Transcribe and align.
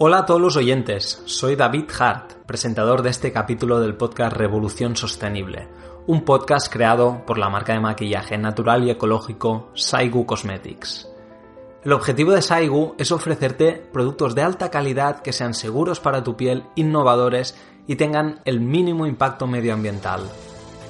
Hola 0.00 0.18
a 0.18 0.26
todos 0.26 0.40
los 0.40 0.56
oyentes, 0.56 1.20
soy 1.24 1.56
David 1.56 1.86
Hart, 1.98 2.34
presentador 2.46 3.02
de 3.02 3.10
este 3.10 3.32
capítulo 3.32 3.80
del 3.80 3.96
podcast 3.96 4.36
Revolución 4.36 4.94
Sostenible, 4.94 5.66
un 6.06 6.24
podcast 6.24 6.72
creado 6.72 7.26
por 7.26 7.36
la 7.36 7.48
marca 7.48 7.72
de 7.72 7.80
maquillaje 7.80 8.38
natural 8.38 8.84
y 8.84 8.90
ecológico 8.90 9.72
Saigu 9.74 10.24
Cosmetics. 10.24 11.08
El 11.82 11.92
objetivo 11.92 12.30
de 12.30 12.42
Saigu 12.42 12.94
es 12.96 13.10
ofrecerte 13.10 13.72
productos 13.92 14.36
de 14.36 14.42
alta 14.42 14.70
calidad 14.70 15.20
que 15.20 15.32
sean 15.32 15.52
seguros 15.52 15.98
para 15.98 16.22
tu 16.22 16.36
piel, 16.36 16.62
innovadores 16.76 17.56
y 17.88 17.96
tengan 17.96 18.40
el 18.44 18.60
mínimo 18.60 19.04
impacto 19.04 19.48
medioambiental. 19.48 20.20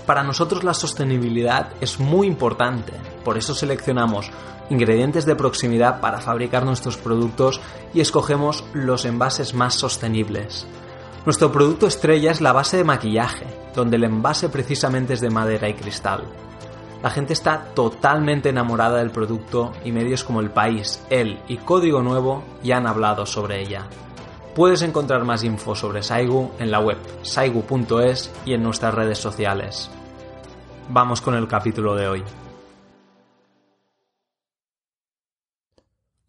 Para 0.09 0.23
nosotros 0.23 0.65
la 0.65 0.73
sostenibilidad 0.73 1.69
es 1.83 2.01
muy 2.01 2.29
importante, 2.29 2.95
por 3.27 3.37
eso 3.37 3.55
seleccionamos 3.55 4.31
ingredientes 4.71 5.27
de 5.27 5.37
proximidad 5.37 6.01
para 6.01 6.23
fabricar 6.23 6.65
nuestros 6.65 6.97
productos 6.97 7.61
y 7.93 8.01
escogemos 8.01 8.65
los 8.73 9.05
envases 9.05 9.53
más 9.53 9.75
sostenibles. 9.75 10.67
Nuestro 11.27 11.53
producto 11.53 11.87
estrella 11.87 12.31
es 12.31 12.41
la 12.41 12.55
base 12.55 12.79
de 12.79 12.85
maquillaje, 12.85 13.45
donde 13.75 13.97
el 13.97 14.05
envase 14.05 14.49
precisamente 14.49 15.13
es 15.13 15.21
de 15.21 15.29
madera 15.29 15.69
y 15.69 15.75
cristal. 15.75 16.25
La 17.03 17.11
gente 17.11 17.35
está 17.35 17.67
totalmente 17.75 18.49
enamorada 18.49 19.01
del 19.01 19.11
producto 19.11 19.75
y 19.85 19.93
medios 19.93 20.25
como 20.25 20.41
El 20.41 20.49
País, 20.49 21.05
El 21.11 21.39
y 21.49 21.59
Código 21.59 22.01
Nuevo 22.01 22.45
ya 22.63 22.79
han 22.79 22.87
hablado 22.87 23.27
sobre 23.27 23.61
ella. 23.61 23.87
Puedes 24.59 24.83
encontrar 24.83 25.23
más 25.23 25.45
info 25.45 25.77
sobre 25.77 26.03
Saigu 26.03 26.51
en 26.59 26.73
la 26.73 26.81
web 26.81 26.99
saigu.es 27.23 28.33
y 28.45 28.55
en 28.55 28.63
nuestras 28.65 28.93
redes 28.93 29.19
sociales. 29.19 29.89
Vamos 30.89 31.21
con 31.21 31.37
el 31.37 31.47
capítulo 31.47 31.95
de 31.95 32.09
hoy. 32.09 32.25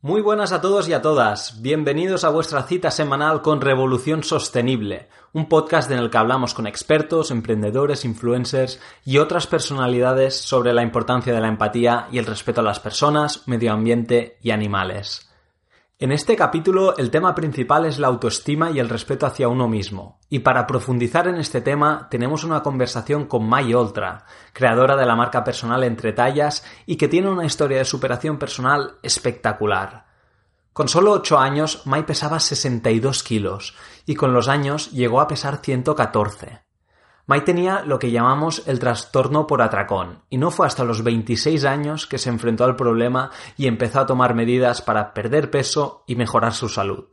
Muy 0.01 0.21
buenas 0.21 0.51
a 0.51 0.61
todos 0.61 0.87
y 0.87 0.93
a 0.93 1.01
todas. 1.01 1.59
Bienvenidos 1.63 2.23
a 2.23 2.29
vuestra 2.29 2.61
cita 2.61 2.91
semanal 2.91 3.41
con 3.41 3.61
Revolución 3.61 4.21
Sostenible, 4.21 5.09
un 5.33 5.49
podcast 5.49 5.89
en 5.89 5.97
el 5.97 6.11
que 6.11 6.17
hablamos 6.19 6.53
con 6.53 6.67
expertos, 6.67 7.31
emprendedores, 7.31 8.05
influencers 8.05 8.79
y 9.03 9.17
otras 9.17 9.47
personalidades 9.47 10.39
sobre 10.39 10.73
la 10.73 10.83
importancia 10.83 11.33
de 11.33 11.41
la 11.41 11.47
empatía 11.47 12.07
y 12.11 12.19
el 12.19 12.27
respeto 12.27 12.61
a 12.61 12.63
las 12.63 12.79
personas, 12.79 13.47
medio 13.47 13.73
ambiente 13.73 14.37
y 14.43 14.51
animales. 14.51 15.28
En 16.01 16.13
este 16.13 16.37
capítulo 16.37 16.95
el 16.95 17.11
tema 17.11 17.35
principal 17.35 17.83
es 17.83 17.99
la 17.99 18.07
autoestima 18.07 18.71
y 18.71 18.79
el 18.79 18.87
respeto 18.87 19.25
hacia 19.25 19.49
uno 19.49 19.67
mismo. 19.67 20.17
Y 20.29 20.39
para 20.39 20.65
profundizar 20.65 21.27
en 21.27 21.35
este 21.35 21.59
tema 21.59 22.07
tenemos 22.09 22.45
una 22.45 22.63
conversación 22.63 23.25
con 23.25 23.45
Mai 23.45 23.73
Oltra, 23.73 24.23
creadora 24.53 24.95
de 24.95 25.05
la 25.05 25.17
marca 25.17 25.43
personal 25.43 25.83
Entre 25.83 26.13
Tallas 26.13 26.63
y 26.85 26.95
que 26.95 27.09
tiene 27.09 27.29
una 27.29 27.43
historia 27.43 27.79
de 27.79 27.83
superación 27.83 28.39
personal 28.39 28.93
espectacular. 29.03 30.05
Con 30.71 30.87
solo 30.87 31.11
8 31.11 31.37
años 31.37 31.85
Mai 31.85 32.05
pesaba 32.05 32.39
62 32.39 33.21
kilos 33.21 33.75
y 34.05 34.15
con 34.15 34.33
los 34.33 34.47
años 34.47 34.91
llegó 34.91 35.19
a 35.19 35.27
pesar 35.27 35.57
114. 35.57 36.68
Mai 37.29 37.41
tenía 37.41 37.83
lo 37.85 37.99
que 37.99 38.09
llamamos 38.09 38.63
el 38.65 38.79
trastorno 38.79 39.45
por 39.45 39.61
atracón, 39.61 40.23
y 40.31 40.39
no 40.39 40.49
fue 40.49 40.65
hasta 40.65 40.83
los 40.83 41.03
26 41.03 41.63
años 41.63 42.07
que 42.07 42.17
se 42.17 42.29
enfrentó 42.29 42.63
al 42.63 42.75
problema 42.75 43.29
y 43.55 43.67
empezó 43.67 43.99
a 43.99 44.07
tomar 44.07 44.33
medidas 44.33 44.81
para 44.81 45.13
perder 45.13 45.51
peso 45.51 46.03
y 46.07 46.15
mejorar 46.15 46.55
su 46.55 46.69
salud. 46.69 47.05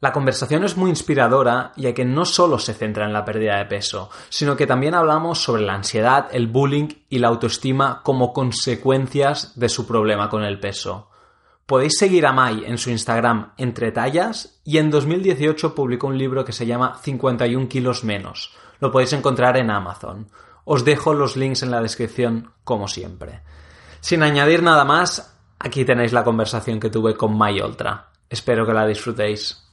La 0.00 0.12
conversación 0.12 0.64
es 0.64 0.78
muy 0.78 0.88
inspiradora 0.88 1.72
ya 1.76 1.92
que 1.92 2.06
no 2.06 2.24
solo 2.24 2.58
se 2.58 2.72
centra 2.72 3.04
en 3.04 3.12
la 3.12 3.26
pérdida 3.26 3.58
de 3.58 3.66
peso, 3.66 4.08
sino 4.30 4.56
que 4.56 4.66
también 4.66 4.94
hablamos 4.94 5.42
sobre 5.42 5.60
la 5.60 5.74
ansiedad, 5.74 6.28
el 6.32 6.46
bullying 6.46 6.88
y 7.10 7.18
la 7.18 7.28
autoestima 7.28 8.00
como 8.02 8.32
consecuencias 8.32 9.60
de 9.60 9.68
su 9.68 9.86
problema 9.86 10.30
con 10.30 10.42
el 10.42 10.58
peso. 10.58 11.10
Podéis 11.66 11.98
seguir 11.98 12.24
a 12.24 12.32
Mai 12.32 12.64
en 12.64 12.78
su 12.78 12.88
Instagram 12.88 13.52
entre 13.58 13.92
tallas 13.92 14.58
y 14.64 14.78
en 14.78 14.90
2018 14.90 15.74
publicó 15.74 16.06
un 16.06 16.16
libro 16.16 16.46
que 16.46 16.54
se 16.54 16.64
llama 16.64 16.96
51 17.02 17.68
kilos 17.68 18.04
menos, 18.04 18.56
lo 18.80 18.90
podéis 18.90 19.12
encontrar 19.12 19.56
en 19.56 19.70
Amazon. 19.70 20.28
Os 20.64 20.84
dejo 20.84 21.14
los 21.14 21.36
links 21.36 21.62
en 21.62 21.70
la 21.70 21.80
descripción, 21.80 22.52
como 22.64 22.88
siempre. 22.88 23.42
Sin 24.00 24.22
añadir 24.22 24.62
nada 24.62 24.84
más, 24.84 25.38
aquí 25.58 25.84
tenéis 25.84 26.12
la 26.12 26.24
conversación 26.24 26.80
que 26.80 26.90
tuve 26.90 27.14
con 27.14 27.36
Mai 27.36 27.60
Ultra. 27.60 28.10
Espero 28.28 28.66
que 28.66 28.72
la 28.72 28.86
disfrutéis. 28.86 29.66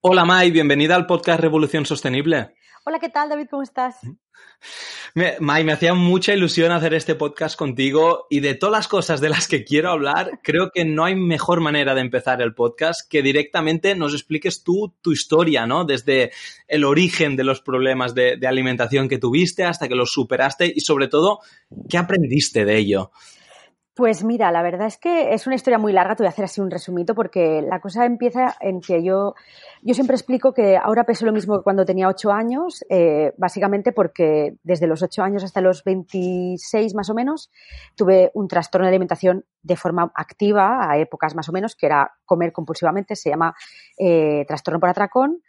Hola 0.00 0.24
Mai, 0.24 0.50
bienvenida 0.50 0.96
al 0.96 1.06
podcast 1.06 1.40
Revolución 1.40 1.86
Sostenible. 1.86 2.56
Hola, 2.84 2.98
¿qué 2.98 3.08
tal 3.08 3.28
David? 3.30 3.46
¿Cómo 3.50 3.62
estás? 3.62 3.96
Me, 5.16 5.36
Mai, 5.38 5.62
me 5.62 5.70
hacía 5.70 5.94
mucha 5.94 6.34
ilusión 6.34 6.72
hacer 6.72 6.92
este 6.92 7.14
podcast 7.14 7.56
contigo 7.56 8.26
y 8.30 8.40
de 8.40 8.56
todas 8.56 8.72
las 8.72 8.88
cosas 8.88 9.20
de 9.20 9.28
las 9.28 9.46
que 9.46 9.62
quiero 9.62 9.90
hablar, 9.90 10.40
creo 10.42 10.72
que 10.74 10.84
no 10.84 11.04
hay 11.04 11.14
mejor 11.14 11.60
manera 11.60 11.94
de 11.94 12.00
empezar 12.00 12.42
el 12.42 12.52
podcast 12.52 13.08
que 13.08 13.22
directamente 13.22 13.94
nos 13.94 14.12
expliques 14.12 14.64
tú 14.64 14.92
tu 15.02 15.12
historia, 15.12 15.68
¿no? 15.68 15.84
Desde 15.84 16.32
el 16.66 16.82
origen 16.82 17.36
de 17.36 17.44
los 17.44 17.60
problemas 17.60 18.16
de 18.16 18.44
alimentación 18.44 19.08
que 19.08 19.18
tuviste 19.18 19.62
hasta 19.62 19.86
que 19.86 19.94
los 19.94 20.10
superaste 20.10 20.72
y 20.74 20.80
sobre 20.80 21.06
todo, 21.06 21.38
¿qué 21.88 21.96
aprendiste 21.96 22.64
de 22.64 22.76
ello? 22.76 23.12
Pues 23.96 24.24
mira, 24.24 24.50
la 24.50 24.60
verdad 24.62 24.88
es 24.88 24.98
que 24.98 25.34
es 25.34 25.46
una 25.46 25.54
historia 25.54 25.78
muy 25.78 25.92
larga, 25.92 26.16
te 26.16 26.24
voy 26.24 26.26
a 26.26 26.30
hacer 26.30 26.46
así 26.46 26.60
un 26.60 26.68
resumito 26.68 27.14
porque 27.14 27.62
la 27.62 27.78
cosa 27.78 28.04
empieza 28.04 28.56
en 28.60 28.80
que 28.80 29.04
yo, 29.04 29.34
yo 29.82 29.94
siempre 29.94 30.16
explico 30.16 30.52
que 30.52 30.76
ahora 30.76 31.04
peso 31.04 31.24
lo 31.24 31.32
mismo 31.32 31.58
que 31.58 31.62
cuando 31.62 31.84
tenía 31.84 32.08
8 32.08 32.32
años, 32.32 32.84
eh, 32.90 33.32
básicamente 33.36 33.92
porque 33.92 34.56
desde 34.64 34.88
los 34.88 35.00
8 35.04 35.22
años 35.22 35.44
hasta 35.44 35.60
los 35.60 35.84
26 35.84 36.92
más 36.96 37.08
o 37.08 37.14
menos 37.14 37.52
tuve 37.94 38.32
un 38.34 38.48
trastorno 38.48 38.86
de 38.86 38.88
alimentación 38.88 39.44
de 39.62 39.76
forma 39.76 40.10
activa 40.16 40.90
a 40.90 40.98
épocas 40.98 41.36
más 41.36 41.48
o 41.48 41.52
menos, 41.52 41.76
que 41.76 41.86
era 41.86 42.14
comer 42.24 42.50
compulsivamente, 42.50 43.14
se 43.14 43.30
llama 43.30 43.54
eh, 43.96 44.44
trastorno 44.48 44.80
por 44.80 44.88
atracón, 44.88 45.40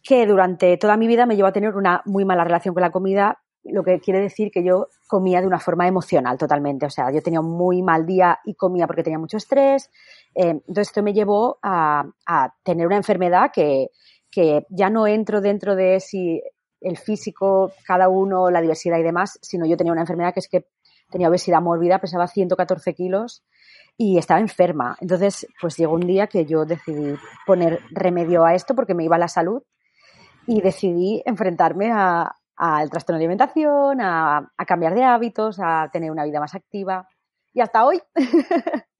que 0.00 0.26
durante 0.26 0.76
toda 0.76 0.96
mi 0.96 1.08
vida 1.08 1.26
me 1.26 1.34
llevó 1.34 1.48
a 1.48 1.52
tener 1.52 1.74
una 1.74 2.02
muy 2.04 2.24
mala 2.24 2.44
relación 2.44 2.72
con 2.72 2.82
la 2.82 2.92
comida 2.92 3.40
lo 3.64 3.82
que 3.82 3.98
quiere 4.00 4.20
decir 4.20 4.50
que 4.50 4.62
yo 4.62 4.88
comía 5.06 5.40
de 5.40 5.46
una 5.46 5.58
forma 5.58 5.86
emocional 5.86 6.36
totalmente. 6.38 6.86
O 6.86 6.90
sea, 6.90 7.10
yo 7.10 7.22
tenía 7.22 7.40
muy 7.40 7.82
mal 7.82 8.06
día 8.06 8.38
y 8.44 8.54
comía 8.54 8.86
porque 8.86 9.02
tenía 9.02 9.18
mucho 9.18 9.36
estrés. 9.36 9.90
Eh, 10.34 10.50
entonces, 10.50 10.88
esto 10.88 11.02
me 11.02 11.12
llevó 11.12 11.58
a, 11.62 12.04
tener 12.62 12.86
una 12.86 12.96
enfermedad 12.96 13.50
que, 13.52 13.90
ya 14.68 14.90
no 14.90 15.06
entro 15.06 15.40
dentro 15.40 15.76
de 15.76 16.00
si 16.00 16.42
el 16.80 16.98
físico, 16.98 17.72
cada 17.86 18.08
uno, 18.08 18.50
la 18.50 18.60
diversidad 18.60 18.98
y 18.98 19.04
demás, 19.04 19.38
sino 19.40 19.64
yo 19.64 19.76
tenía 19.76 19.92
una 19.92 20.02
enfermedad 20.02 20.34
que 20.34 20.40
es 20.40 20.48
que 20.48 20.66
tenía 21.08 21.28
obesidad 21.28 21.62
mórbida, 21.62 22.00
pesaba 22.00 22.26
114 22.26 22.94
kilos 22.94 23.44
y 23.96 24.18
estaba 24.18 24.40
enferma. 24.40 24.96
Entonces, 25.00 25.46
pues 25.60 25.76
llegó 25.76 25.94
un 25.94 26.06
día 26.06 26.26
que 26.26 26.44
yo 26.46 26.64
decidí 26.64 27.16
poner 27.46 27.78
remedio 27.92 28.44
a 28.44 28.54
esto 28.54 28.74
porque 28.74 28.94
me 28.94 29.04
iba 29.04 29.16
la 29.18 29.28
salud 29.28 29.62
y 30.48 30.60
decidí 30.60 31.22
enfrentarme 31.24 31.92
a, 31.92 32.34
al 32.56 32.90
trastorno 32.90 33.18
de 33.18 33.24
alimentación, 33.24 34.00
a, 34.00 34.52
cambiar 34.66 34.94
de 34.94 35.04
hábitos, 35.04 35.58
a 35.60 35.90
tener 35.92 36.10
una 36.10 36.24
vida 36.24 36.40
más 36.40 36.54
activa. 36.54 37.08
Y 37.52 37.60
hasta 37.60 37.84
hoy. 37.84 38.00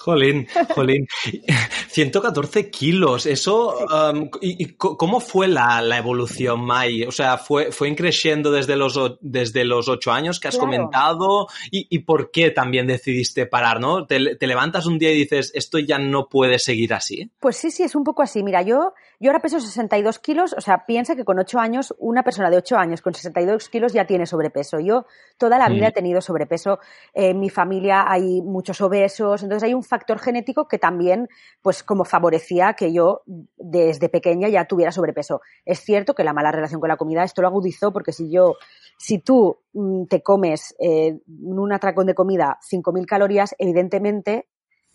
Jolín, 0.00 0.46
jolín. 0.74 1.06
114 1.90 2.70
kilos, 2.70 3.26
eso, 3.26 3.76
um, 3.78 4.30
y, 4.40 4.74
cómo 4.74 5.20
fue 5.20 5.48
la, 5.48 5.80
evolución, 5.96 6.60
Mai? 6.64 7.02
O 7.04 7.10
sea, 7.10 7.38
¿fue, 7.38 7.72
fue 7.72 7.94
creciendo 7.96 8.52
desde 8.52 8.76
los, 8.76 8.98
desde 9.20 9.64
los 9.64 9.88
8 9.88 10.12
años 10.12 10.38
que 10.38 10.48
has 10.48 10.58
comentado? 10.58 11.48
Y, 11.70 11.98
por 12.00 12.30
qué 12.30 12.50
también 12.50 12.86
decidiste 12.86 13.46
parar, 13.46 13.80
no? 13.80 14.06
¿Te, 14.06 14.36
¿Te, 14.36 14.46
levantas 14.46 14.86
un 14.86 14.98
día 14.98 15.10
y 15.10 15.16
dices, 15.16 15.50
esto 15.54 15.78
ya 15.78 15.98
no 15.98 16.28
puede 16.28 16.58
seguir 16.58 16.94
así? 16.94 17.30
Pues 17.40 17.56
sí, 17.56 17.70
sí, 17.70 17.82
es 17.82 17.94
un 17.94 18.04
poco 18.04 18.22
así. 18.22 18.42
Mira, 18.42 18.62
yo, 18.62 18.94
yo 19.18 19.30
ahora 19.30 19.40
peso 19.40 19.60
62 19.60 20.18
kilos, 20.20 20.54
o 20.56 20.60
sea, 20.60 20.86
piensa 20.86 21.16
que 21.16 21.24
con 21.24 21.38
8 21.38 21.58
años, 21.58 21.94
una 21.98 22.22
persona 22.22 22.50
de 22.50 22.58
8 22.58 22.76
años 22.76 23.02
con 23.02 23.14
62 23.14 23.68
kilos 23.68 23.92
ya 23.92 24.06
tiene 24.06 24.26
sobrepeso. 24.26 24.78
Yo 24.78 25.06
toda 25.36 25.58
la 25.58 25.68
vida 25.68 25.86
mm. 25.86 25.88
he 25.88 25.92
tenido 25.92 26.20
sobrepeso. 26.20 26.78
En 27.12 27.40
mi 27.40 27.50
familia 27.50 28.04
hay 28.08 28.40
muchos 28.42 28.80
obesos, 28.80 29.42
entonces 29.42 29.66
hay 29.66 29.67
un 29.74 29.82
factor 29.82 30.18
genético 30.18 30.68
que 30.68 30.78
también, 30.78 31.28
pues 31.62 31.82
como 31.82 32.04
favorecía 32.04 32.74
que 32.74 32.92
yo 32.92 33.22
desde 33.56 34.08
pequeña 34.08 34.48
ya 34.48 34.66
tuviera 34.66 34.92
sobrepeso. 34.92 35.40
Es 35.64 35.80
cierto 35.80 36.14
que 36.14 36.24
la 36.24 36.32
mala 36.32 36.52
relación 36.52 36.80
con 36.80 36.88
la 36.88 36.96
comida 36.96 37.24
esto 37.24 37.42
lo 37.42 37.48
agudizó 37.48 37.92
porque 37.92 38.12
si 38.12 38.30
yo, 38.30 38.56
si 38.98 39.18
tú 39.18 39.58
mm, 39.72 40.04
te 40.04 40.22
comes 40.22 40.74
eh, 40.78 41.18
un 41.26 41.72
atracón 41.72 42.06
de 42.06 42.14
comida 42.14 42.58
5.000 42.62 43.06
calorías, 43.06 43.54
evidentemente 43.58 44.46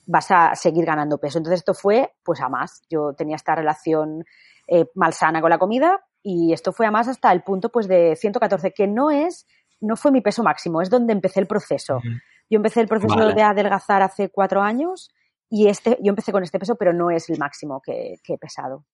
vas 0.06 0.32
a 0.32 0.56
seguir 0.56 0.86
ganando 0.86 1.18
peso. 1.18 1.38
Entonces 1.38 1.60
esto 1.60 1.74
fue 1.74 2.14
pues 2.24 2.42
a 2.42 2.50
más. 2.50 2.84
Yo 2.90 3.14
tenía 3.14 3.36
esta 3.36 3.56
relación 3.56 4.26
eh, 4.68 4.86
malsana 4.96 5.42
con 5.42 5.50
la 5.50 5.58
comida 5.58 6.04
y 6.22 6.54
esto 6.54 6.72
fue 6.72 6.86
a 6.86 6.92
más 6.92 7.08
hasta 7.08 7.32
el 7.32 7.44
punto 7.44 7.70
pues 7.70 7.88
de 7.88 8.16
114, 8.16 8.72
que 8.72 8.88
no 8.88 9.12
es, 9.12 9.46
no 9.82 9.96
fue 9.96 10.12
mi 10.12 10.22
peso 10.22 10.42
máximo, 10.44 10.82
es 10.82 10.90
donde 10.90 11.14
empecé 11.14 11.42
el 11.42 11.48
proceso. 11.48 12.00
Yo 12.54 12.58
empecé 12.58 12.82
el 12.82 12.88
proceso 12.88 13.30
de 13.34 13.42
adelgazar 13.42 14.04
hace 14.04 14.30
cuatro 14.30 14.62
años 14.62 15.10
y 15.50 15.70
este, 15.70 15.98
yo 16.04 16.10
empecé 16.12 16.32
con 16.32 16.44
este 16.44 16.60
peso, 16.60 16.76
pero 16.76 16.94
no 16.94 17.10
es 17.10 17.28
el 17.32 17.40
máximo 17.40 17.82
que, 17.84 18.20
he 18.28 18.38
pesado. 18.38 18.86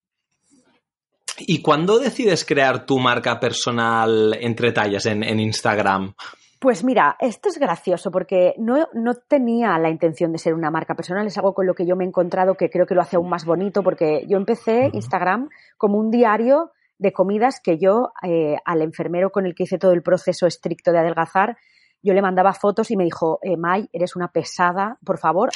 ¿Y 1.40 1.62
cuándo 1.62 2.00
decides 2.00 2.46
crear 2.46 2.86
tu 2.86 3.00
marca 3.00 3.38
personal 3.38 4.34
entre 4.40 4.72
tallas 4.72 5.06
en, 5.08 5.42
Instagram? 5.42 6.14
Pues 6.58 6.86
mira, 6.86 7.18
esto 7.20 7.50
es 7.50 7.60
gracioso 7.60 8.12
porque 8.12 8.54
no, 8.58 8.88
no, 8.94 9.16
tenía 9.16 9.78
la 9.78 9.90
intención 9.90 10.32
de 10.32 10.38
ser 10.38 10.54
una 10.54 10.72
marca 10.72 10.96
personal, 10.96 11.28
es 11.28 11.38
algo 11.38 11.54
con 11.54 11.68
lo 11.68 11.74
que 11.74 11.86
yo 11.86 11.98
me 11.98 12.06
he 12.06 12.08
encontrado 12.08 12.56
que 12.56 12.70
creo 12.70 12.86
que 12.86 12.96
lo 12.96 13.02
hace 13.02 13.18
aún 13.18 13.30
más 13.30 13.44
bonito 13.44 13.84
porque 13.84 14.24
yo 14.30 14.38
empecé 14.38 14.90
Instagram 14.94 15.50
como 15.76 15.98
un 15.98 16.12
diario 16.12 16.72
de 16.98 17.12
comidas 17.12 17.60
que 17.62 17.78
yo 17.78 18.14
eh, 18.24 18.56
al 18.64 18.82
enfermero 18.82 19.32
con 19.32 19.46
el 19.46 19.54
que 19.54 19.64
hice 19.64 19.78
todo 19.78 19.92
el 19.92 20.02
proceso 20.02 20.48
estricto 20.48 20.94
de 20.94 21.00
adelgazar, 21.00 21.58
yo 22.01 22.13
le 22.13 22.22
mandaba 22.22 22.54
fotos 22.54 22.92
y 22.92 22.98
me 22.98 23.04
dijo, 23.04 23.40
eh, 23.42 23.57
May, 23.57 23.90
eres 23.92 24.16
una 24.16 24.31
pesada, 24.31 24.98
por 25.06 25.18
favor, 25.18 25.50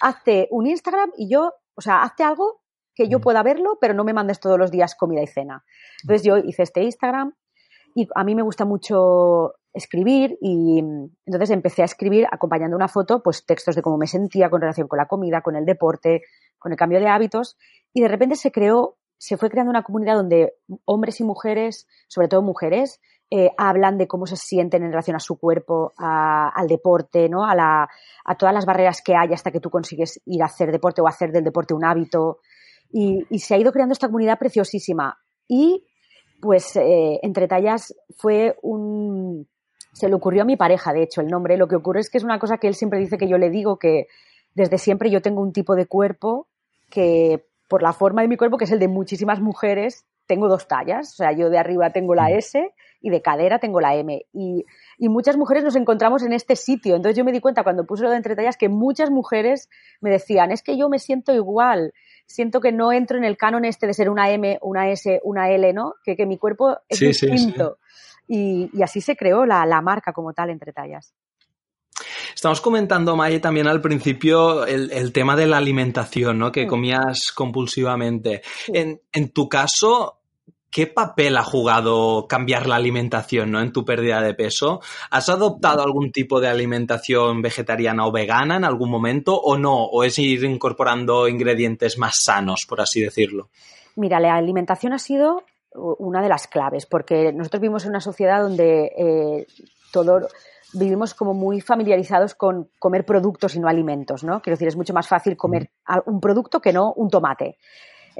hazte, 0.00 0.48
un 0.50 0.66
Instagram 0.66 1.10
y 1.16 1.28
yo, 1.28 1.52
o 1.74 1.80
sea, 1.80 2.02
hazte 2.02 2.24
algo 2.24 2.62
que 2.94 3.08
yo 3.08 3.18
mm. 3.18 3.22
pueda 3.22 3.42
verlo, 3.42 3.78
pero 3.80 3.94
no 3.94 4.04
me 4.04 4.12
mandes 4.12 4.40
todos 4.40 4.58
los 4.58 4.70
días 4.70 4.94
comida 4.94 5.22
y 5.22 5.26
cena. 5.26 5.64
Entonces 6.02 6.26
yo 6.26 6.38
hice 6.38 6.62
este 6.62 6.82
Instagram 6.82 7.34
y 7.94 8.08
a 8.14 8.24
mí 8.24 8.34
me 8.34 8.42
gusta 8.42 8.64
mucho 8.64 9.54
escribir 9.72 10.36
y 10.40 10.82
entonces 11.26 11.50
empecé 11.50 11.82
a 11.82 11.84
escribir 11.84 12.26
acompañando 12.30 12.76
una 12.76 12.88
foto, 12.88 13.22
pues 13.22 13.46
textos 13.46 13.76
de 13.76 13.82
cómo 13.82 13.98
me 13.98 14.06
sentía 14.06 14.50
con 14.50 14.60
relación 14.60 14.88
con 14.88 14.96
la 14.96 15.06
comida, 15.06 15.42
con 15.42 15.56
el 15.56 15.64
deporte, 15.64 16.22
con 16.58 16.72
el 16.72 16.78
cambio 16.78 16.98
de 16.98 17.08
hábitos 17.08 17.56
y 17.92 18.00
de 18.00 18.08
repente 18.08 18.34
se 18.36 18.50
creó 18.50 18.96
se 19.20 19.36
fue 19.36 19.50
creando 19.50 19.70
una 19.70 19.82
comunidad 19.82 20.16
donde 20.16 20.54
hombres 20.86 21.20
y 21.20 21.24
mujeres, 21.24 21.86
sobre 22.08 22.26
todo 22.26 22.40
mujeres, 22.40 23.02
eh, 23.32 23.52
hablan 23.56 23.96
de 23.96 24.08
cómo 24.08 24.26
se 24.26 24.36
sienten 24.36 24.82
en 24.82 24.90
relación 24.90 25.14
a 25.14 25.20
su 25.20 25.38
cuerpo, 25.38 25.92
al 25.96 26.66
deporte, 26.66 27.28
¿no? 27.28 27.44
A, 27.44 27.54
la, 27.54 27.88
a, 28.24 28.34
todas 28.34 28.52
las 28.52 28.66
barreras 28.66 29.02
que 29.04 29.14
hay 29.14 29.32
hasta 29.32 29.52
que 29.52 29.60
tú 29.60 29.70
consigues 29.70 30.20
ir 30.26 30.42
a 30.42 30.46
hacer 30.46 30.72
deporte 30.72 31.00
o 31.00 31.06
hacer 31.06 31.30
del 31.30 31.44
deporte 31.44 31.72
un 31.72 31.84
hábito. 31.84 32.38
Y, 32.90 33.24
se 33.38 33.54
ha 33.54 33.58
ido 33.58 33.70
creando 33.70 33.92
esta 33.92 34.08
comunidad 34.08 34.36
preciosísima. 34.36 35.16
Y, 35.46 35.86
pues, 36.40 36.74
eh, 36.74 37.20
entre 37.22 37.46
tallas 37.46 37.94
fue 38.16 38.56
un... 38.62 39.46
Se 39.92 40.08
le 40.08 40.14
ocurrió 40.14 40.42
a 40.42 40.46
mi 40.46 40.56
pareja, 40.56 40.92
de 40.92 41.04
hecho, 41.04 41.20
el 41.20 41.28
nombre. 41.28 41.56
Lo 41.56 41.68
que 41.68 41.76
ocurre 41.76 42.00
es 42.00 42.10
que 42.10 42.18
es 42.18 42.24
una 42.24 42.40
cosa 42.40 42.58
que 42.58 42.66
él 42.66 42.74
siempre 42.74 42.98
dice 42.98 43.16
que 43.16 43.28
yo 43.28 43.38
le 43.38 43.50
digo 43.50 43.78
que 43.78 44.06
desde 44.54 44.78
siempre 44.78 45.08
yo 45.10 45.22
tengo 45.22 45.40
un 45.40 45.52
tipo 45.52 45.76
de 45.76 45.86
cuerpo 45.86 46.48
que 46.90 47.46
por 47.68 47.82
la 47.82 47.92
forma 47.92 48.22
de 48.22 48.28
mi 48.28 48.36
cuerpo, 48.36 48.56
que 48.56 48.64
es 48.64 48.72
el 48.72 48.80
de 48.80 48.88
muchísimas 48.88 49.40
mujeres, 49.40 50.04
tengo 50.26 50.48
dos 50.48 50.66
tallas. 50.66 51.12
O 51.12 51.16
sea, 51.16 51.32
yo 51.32 51.48
de 51.50 51.58
arriba 51.58 51.92
tengo 51.92 52.14
la. 52.16 52.30
S 52.30 52.72
y 53.00 53.10
de 53.10 53.22
cadera 53.22 53.58
tengo 53.58 53.80
la 53.80 53.94
M. 53.94 54.26
Y, 54.32 54.64
muchas 54.98 55.36
mujeres 55.36 55.64
nos 55.64 55.76
encontramos 55.76 56.22
en 56.22 56.32
este 56.32 56.56
sitio. 56.56 56.96
Entonces 56.96 57.16
yo 57.16 57.24
me 57.24 57.32
di 57.32 57.40
cuenta 57.40 57.62
cuando 57.62 57.84
puse 57.84 58.02
lo 58.02 58.10
de 58.10 58.16
entre 58.16 58.36
tallas 58.36 58.56
que 58.56 58.68
muchas 58.68 59.10
mujeres 59.10 59.68
me 60.00 60.10
decían, 60.10 60.50
es 60.50 60.62
que 60.62 60.76
yo 60.76 60.88
me 60.88 60.98
siento 60.98 61.34
igual. 61.34 61.92
Siento 62.26 62.60
que 62.60 62.72
no 62.72 62.92
entro 62.92 63.18
en 63.18 63.24
el 63.24 63.36
canon 63.36 63.64
este 63.64 63.86
de 63.86 63.94
ser 63.94 64.08
una 64.08 64.30
M, 64.30 64.58
una 64.62 64.90
S, 64.90 65.20
una 65.24 65.50
L, 65.50 65.72
¿no? 65.72 65.94
Que, 66.04 66.16
que 66.16 66.26
mi 66.26 66.38
cuerpo 66.38 66.78
es 66.88 67.00
distinto. 67.00 67.78
Y, 68.28 68.70
así 68.82 69.00
se 69.00 69.16
creó 69.16 69.46
la, 69.46 69.66
la 69.66 69.80
marca 69.80 70.12
como 70.12 70.32
tal 70.32 70.50
entre 70.50 70.72
tallas. 70.72 71.12
Estamos 72.34 72.60
comentando, 72.60 73.16
Maye, 73.16 73.40
también 73.40 73.66
al 73.66 73.80
principio 73.80 74.66
el, 74.66 75.12
tema 75.12 75.36
de 75.36 75.46
la 75.46 75.58
alimentación, 75.58 76.38
¿no? 76.38 76.52
Que 76.52 76.66
comías 76.66 77.32
compulsivamente. 77.34 78.42
En, 78.68 79.32
tu 79.32 79.48
caso, 79.48 80.19
¿qué 80.70 80.86
papel 80.86 81.36
ha 81.36 81.42
jugado 81.42 82.26
cambiar 82.28 82.66
la 82.66 82.76
alimentación, 82.76 83.50
¿no? 83.50 83.60
En 83.60 83.72
tu 83.72 83.84
pérdida 83.84 84.20
de 84.20 84.34
peso. 84.34 84.80
¿Has 85.10 85.28
adoptado 85.28 85.82
algún 85.82 86.12
tipo 86.12 86.40
de 86.40 86.48
alimentación 86.48 87.42
vegetariana 87.42 88.06
o 88.06 88.12
vegana 88.12 88.56
en 88.56 88.64
algún 88.64 88.90
momento 88.90 89.36
o 89.36 89.58
no? 89.58 89.84
¿O 89.84 90.04
es 90.04 90.18
ir 90.18 90.44
incorporando 90.44 91.28
ingredientes 91.28 91.98
más 91.98 92.14
sanos, 92.22 92.66
por 92.68 92.80
así 92.80 93.00
decirlo? 93.00 93.50
Mira, 93.96 94.20
la 94.20 94.36
alimentación 94.36 94.92
ha 94.92 94.98
sido 94.98 95.42
una 95.72 96.22
de 96.22 96.28
las 96.28 96.46
claves, 96.46 96.86
porque 96.86 97.32
nosotros 97.32 97.60
vivimos 97.60 97.84
en 97.84 97.90
una 97.90 98.00
sociedad 98.00 98.42
donde 98.42 98.86
eh, 98.96 99.46
todo 99.92 100.28
vivimos 100.72 101.14
como 101.14 101.34
muy 101.34 101.60
familiarizados 101.60 102.34
con 102.34 102.70
comer 102.78 103.04
productos 103.04 103.54
y 103.54 103.60
no 103.60 103.68
alimentos, 103.68 104.24
¿no? 104.24 104.40
Quiero 104.40 104.54
decir, 104.54 104.68
es 104.68 104.76
mucho 104.76 104.94
más 104.94 105.08
fácil 105.08 105.36
comer 105.36 105.70
un 106.06 106.20
producto 106.20 106.60
que 106.60 106.72
no 106.72 106.92
un 106.92 107.10
tomate. 107.10 107.56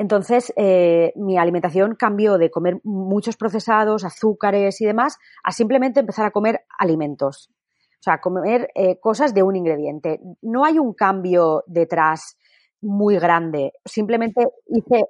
Entonces, 0.00 0.50
eh, 0.56 1.12
mi 1.14 1.37
alimentación 1.37 1.94
cambió 1.94 2.38
de 2.38 2.50
comer 2.50 2.81
muchos 2.85 3.37
procesados, 3.37 4.02
azúcares 4.02 4.81
y 4.81 4.87
demás, 4.87 5.19
a 5.44 5.52
simplemente 5.52 6.00
empezar 6.00 6.25
a 6.25 6.31
comer 6.31 6.62
alimentos. 6.79 7.50
O 7.52 8.02
sea, 8.02 8.19
comer 8.19 8.70
eh, 8.75 8.99
cosas 8.99 9.35
de 9.35 9.43
un 9.43 9.56
ingrediente. 9.56 10.19
No 10.41 10.64
hay 10.64 10.79
un 10.79 10.94
cambio 10.94 11.64
detrás 11.67 12.38
muy 12.81 13.19
grande. 13.19 13.75
Simplemente 13.85 14.47
hice, 14.69 15.05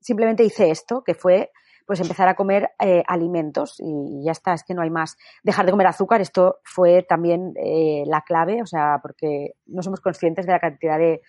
simplemente 0.00 0.42
hice 0.42 0.72
esto, 0.72 1.04
que 1.04 1.14
fue 1.14 1.52
pues 1.86 2.00
empezar 2.00 2.26
a 2.26 2.34
comer 2.34 2.70
eh, 2.80 3.04
alimentos 3.06 3.76
y, 3.78 4.24
ya 4.24 4.32
está, 4.32 4.54
es 4.54 4.64
que 4.64 4.74
no 4.74 4.82
hay 4.82 4.90
más. 4.90 5.16
Dejar 5.44 5.66
de 5.66 5.70
comer 5.70 5.86
azúcar, 5.86 6.20
esto 6.20 6.56
fue 6.64 7.04
también 7.04 7.54
la 8.06 8.22
clave, 8.22 8.60
o 8.60 8.66
sea, 8.66 8.98
porque 9.00 9.52
no 9.66 9.82
somos 9.82 10.00
conscientes 10.00 10.46
de 10.46 10.52
la 10.52 10.58
cantidad 10.58 10.98
de, 10.98 11.20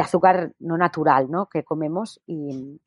azúcar 0.00 0.52
no 0.58 0.76
natural 0.76 1.30
¿no? 1.30 1.46
que 1.46 1.64
comemos 1.64 2.20
y, 2.26 2.80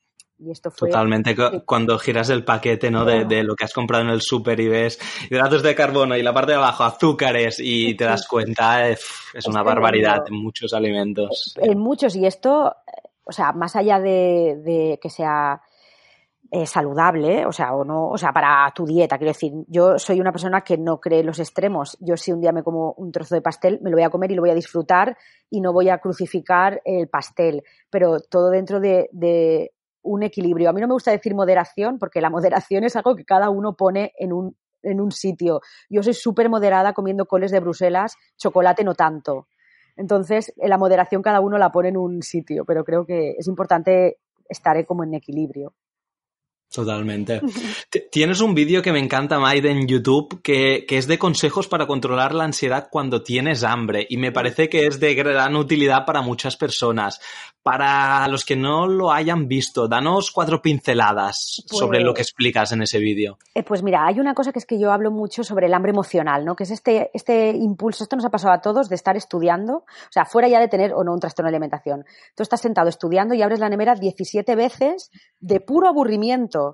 esto 0.52 0.70
fue... 0.70 0.90
Totalmente, 0.90 1.36
cuando 1.66 1.98
giras 1.98 2.30
el 2.30 2.44
paquete 2.44 2.92
¿no? 2.92 3.06
De, 3.06 3.44
lo 3.44 3.56
que 3.56 3.64
has 3.64 3.74
comprado 3.74 4.04
en 4.04 4.12
el 4.12 4.22
súper 4.22 4.60
y 4.60 4.68
ves 4.68 5.00
hidratos 5.30 5.64
de 5.64 5.74
carbono 5.74 6.16
y 6.16 6.22
la 6.22 6.34
parte 6.34 6.52
de 6.52 6.60
abajo 6.60 6.84
azúcares 6.84 7.60
y 7.60 7.96
te 7.96 8.04
das 8.04 8.28
cuenta, 8.28 8.88
es, 8.88 9.02
una 9.48 9.64
barbaridad 9.64 10.20
en 10.28 10.36
muchos 10.36 10.74
alimentos. 10.74 11.56
En 11.58 11.80
muchos, 11.80 12.16
y 12.16 12.28
esto, 12.28 12.76
o 13.24 13.32
sea, 13.32 13.52
más 13.54 13.76
allá 13.76 14.00
de 14.00 15.00
que 15.02 15.10
sea 15.10 15.62
eh, 16.50 16.66
saludable, 16.66 17.46
o 17.46 17.52
sea, 17.52 17.74
o 17.76 17.84
no, 17.84 18.10
o 18.10 18.18
sea, 18.18 18.32
para 18.32 18.72
tu 18.74 18.86
dieta. 18.86 19.18
Quiero 19.18 19.32
decir, 19.32 19.52
yo 19.68 20.00
soy 20.00 20.22
una 20.22 20.32
persona 20.32 20.62
que 20.62 20.78
no 20.78 21.00
cree 21.00 21.24
los 21.24 21.40
extremos. 21.40 21.98
Yo 22.00 22.16
si 22.16 22.32
un 22.32 22.40
día 22.40 22.54
me 22.54 22.64
como 22.64 22.94
un 22.94 23.12
trozo 23.12 23.36
de 23.36 23.42
pastel, 23.42 23.80
me 23.82 23.90
lo 23.90 23.98
voy 23.98 24.04
a 24.04 24.10
comer 24.10 24.32
y 24.32 24.36
lo 24.36 24.42
voy 24.42 24.52
a 24.52 24.56
disfrutar 24.56 25.18
y 25.50 25.60
no 25.60 25.74
voy 25.74 25.90
a 25.90 25.98
crucificar 25.98 26.82
el 26.86 27.10
pastel, 27.10 27.64
pero 27.90 28.20
todo 28.20 28.50
dentro 28.50 28.80
de, 28.80 29.72
un 30.04 30.24
equilibrio. 30.24 30.70
A 30.70 30.74
mí 30.74 30.80
no 30.80 30.88
me 30.88 30.94
gusta 30.94 31.12
decir 31.12 31.36
moderación 31.36 32.00
porque 32.00 32.22
la 32.22 32.30
moderación 32.30 32.86
es 32.86 32.96
algo 32.96 33.14
que 33.14 33.26
cada 33.26 33.50
uno 33.50 33.76
pone 33.76 34.14
en 34.18 34.32
un, 34.32 34.56
en 34.84 35.02
un 35.02 35.12
sitio. 35.12 35.60
Yo 35.90 36.02
soy 36.02 36.14
súper 36.14 36.50
moderada 36.50 36.94
comiendo 36.94 37.26
coles 37.26 37.52
de 37.52 37.60
Bruselas, 37.60 38.16
chocolate 38.38 38.86
no 38.86 38.96
tanto. 38.96 39.48
Entonces, 39.98 40.54
la 40.56 40.78
moderación 40.78 41.22
cada 41.22 41.42
uno 41.42 41.58
la 41.58 41.74
pone 41.74 41.90
en 41.90 41.98
un 41.98 42.22
sitio, 42.22 42.64
pero 42.64 42.86
creo 42.86 43.06
que 43.06 43.32
es 43.32 43.48
importante 43.48 44.20
estar 44.48 44.86
como 44.86 45.04
en 45.04 45.16
equilibrio. 45.16 45.74
Totalmente. 46.78 47.42
Tienes 48.12 48.40
un 48.40 48.54
vídeo 48.54 48.84
que 48.84 48.92
me 48.92 49.00
encanta, 49.00 49.40
Maide, 49.40 49.72
en 49.72 49.88
YouTube, 49.88 50.44
que, 50.44 50.86
que, 50.88 51.00
es 51.00 51.08
de 51.08 51.18
consejos 51.18 51.68
para 51.68 51.88
controlar 51.88 52.36
la 52.36 52.44
ansiedad 52.44 52.90
cuando 52.92 53.24
tienes 53.24 53.64
hambre 53.64 54.06
y 54.08 54.18
me 54.18 54.32
parece 54.32 54.70
que 54.70 54.86
es 54.86 55.00
de 55.00 55.16
gran 55.16 55.56
utilidad 55.56 56.06
para 56.06 56.22
muchas 56.22 56.56
personas. 56.56 57.20
Para 57.64 58.28
los 58.28 58.46
que 58.46 58.56
no 58.56 58.88
lo 58.88 59.12
hayan 59.12 59.48
visto, 59.48 59.88
danos 59.88 60.32
cuatro 60.32 60.62
pinceladas 60.62 61.64
sobre 61.66 62.00
lo 62.00 62.14
que 62.14 62.20
pues 62.20 62.28
explicas 62.28 62.72
en 62.72 62.84
ese 62.84 63.00
vídeo. 63.00 63.40
Eh, 63.56 63.64
pues 63.64 63.82
mira, 63.82 64.06
hay 64.06 64.20
una 64.20 64.36
cosa 64.36 64.54
que 64.54 64.60
es 64.60 64.66
que 64.66 64.80
yo 64.80 64.92
hablo 64.92 65.10
mucho 65.10 65.44
sobre 65.44 65.66
el 65.66 65.74
hambre 65.74 65.92
emocional, 65.92 66.46
¿no? 66.46 66.56
Que 66.56 66.64
es 66.64 66.72
este, 66.72 67.10
este 67.14 67.50
impulso, 67.50 68.04
esto 68.04 68.16
nos 68.16 68.24
ha 68.24 68.30
pasado 68.30 68.54
a 68.54 68.62
todos 68.62 68.88
de 68.88 68.96
estar 68.96 69.18
estudiando, 69.18 69.78
o 69.78 70.12
sea, 70.12 70.26
fuera 70.26 70.48
ya 70.48 70.60
de 70.60 70.68
tener 70.68 70.94
o 70.94 71.04
no 71.04 71.12
un 71.12 71.20
trastorno 71.20 71.50
de 71.50 71.58
alimentación. 71.58 72.06
Tú 72.36 72.44
estás 72.44 72.62
sentado 72.62 72.88
estudiando 72.88 73.34
y 73.34 73.42
abres 73.42 73.60
la 73.60 73.68
nevera 73.68 73.96
17 73.96 74.56
veces 74.56 75.12
de 75.42 75.60
puro 75.60 75.90
aburrimiento 75.90 76.67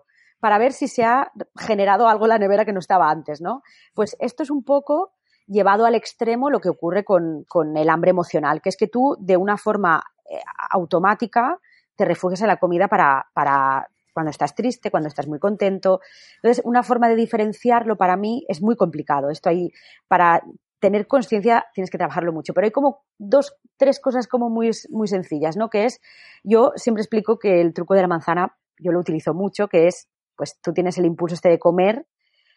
para 0.44 0.58
ver 0.58 0.74
si 0.74 0.90
se 0.90 1.06
ha 1.06 1.32
generado 1.56 2.10
algo 2.10 2.26
en 2.26 2.30
la 2.30 2.38
nevera 2.38 2.66
que 2.66 2.74
no 2.74 2.82
estaba 2.82 3.10
antes, 3.10 3.40
¿no? 3.40 3.64
Pues 3.94 4.18
esto 4.20 4.44
es 4.44 4.52
un 4.52 4.66
poco 4.66 5.14
llevado 5.48 5.86
al 5.86 5.96
extremo 5.96 6.50
lo 6.50 6.60
que 6.60 6.68
ocurre 6.68 7.06
con, 7.06 7.46
el 7.78 7.90
hambre 7.90 8.10
emocional, 8.10 8.62
que 8.62 8.68
es 8.68 8.76
que 8.76 8.90
tú 8.90 9.16
de 9.22 9.38
una 9.38 9.56
forma 9.56 10.04
eh, 10.30 10.42
automática 10.70 11.62
te 11.96 12.04
refugias 12.04 12.42
en 12.42 12.48
la 12.48 12.58
comida 12.58 12.90
para, 12.90 13.26
para 13.34 13.88
cuando 14.14 14.32
estás 14.32 14.54
triste, 14.54 14.92
cuando 14.92 15.08
estás 15.08 15.30
muy 15.30 15.40
contento. 15.40 16.02
Entonces, 16.42 16.62
una 16.66 16.84
forma 16.84 17.08
de 17.08 17.16
diferenciarlo 17.16 17.96
para 17.96 18.18
mí 18.18 18.44
es 18.50 18.62
muy 18.62 18.76
complicado. 18.76 19.30
Esto 19.30 19.48
ahí, 19.48 19.72
para 20.10 20.44
tener 20.80 21.08
conciencia 21.08 21.68
tienes 21.74 21.90
que 21.90 21.98
trabajarlo 21.98 22.34
mucho. 22.34 22.54
Pero 22.54 22.66
hay 22.66 22.72
como 22.72 23.06
dos, 23.18 23.56
tres 23.78 24.02
cosas 24.02 24.28
como 24.28 24.50
muy, 24.50 24.72
muy 24.90 25.08
sencillas, 25.08 25.56
¿no? 25.56 25.70
Que 25.70 25.86
es, 25.86 26.02
yo 26.44 26.74
siempre 26.76 27.02
explico 27.02 27.40
que 27.40 27.62
el 27.62 27.74
truco 27.74 27.94
de 27.94 28.02
la 28.02 28.10
manzana, 28.10 28.58
yo 28.78 28.92
lo 28.92 29.00
utilizo 29.00 29.34
mucho, 29.34 29.70
que 29.70 29.88
es 29.88 30.10
pues 30.36 30.60
tú 30.62 30.74
tienes 30.74 30.98
el 30.98 31.06
impulso 31.06 31.36
este 31.36 31.50
de 31.50 31.60
comer, 31.60 32.06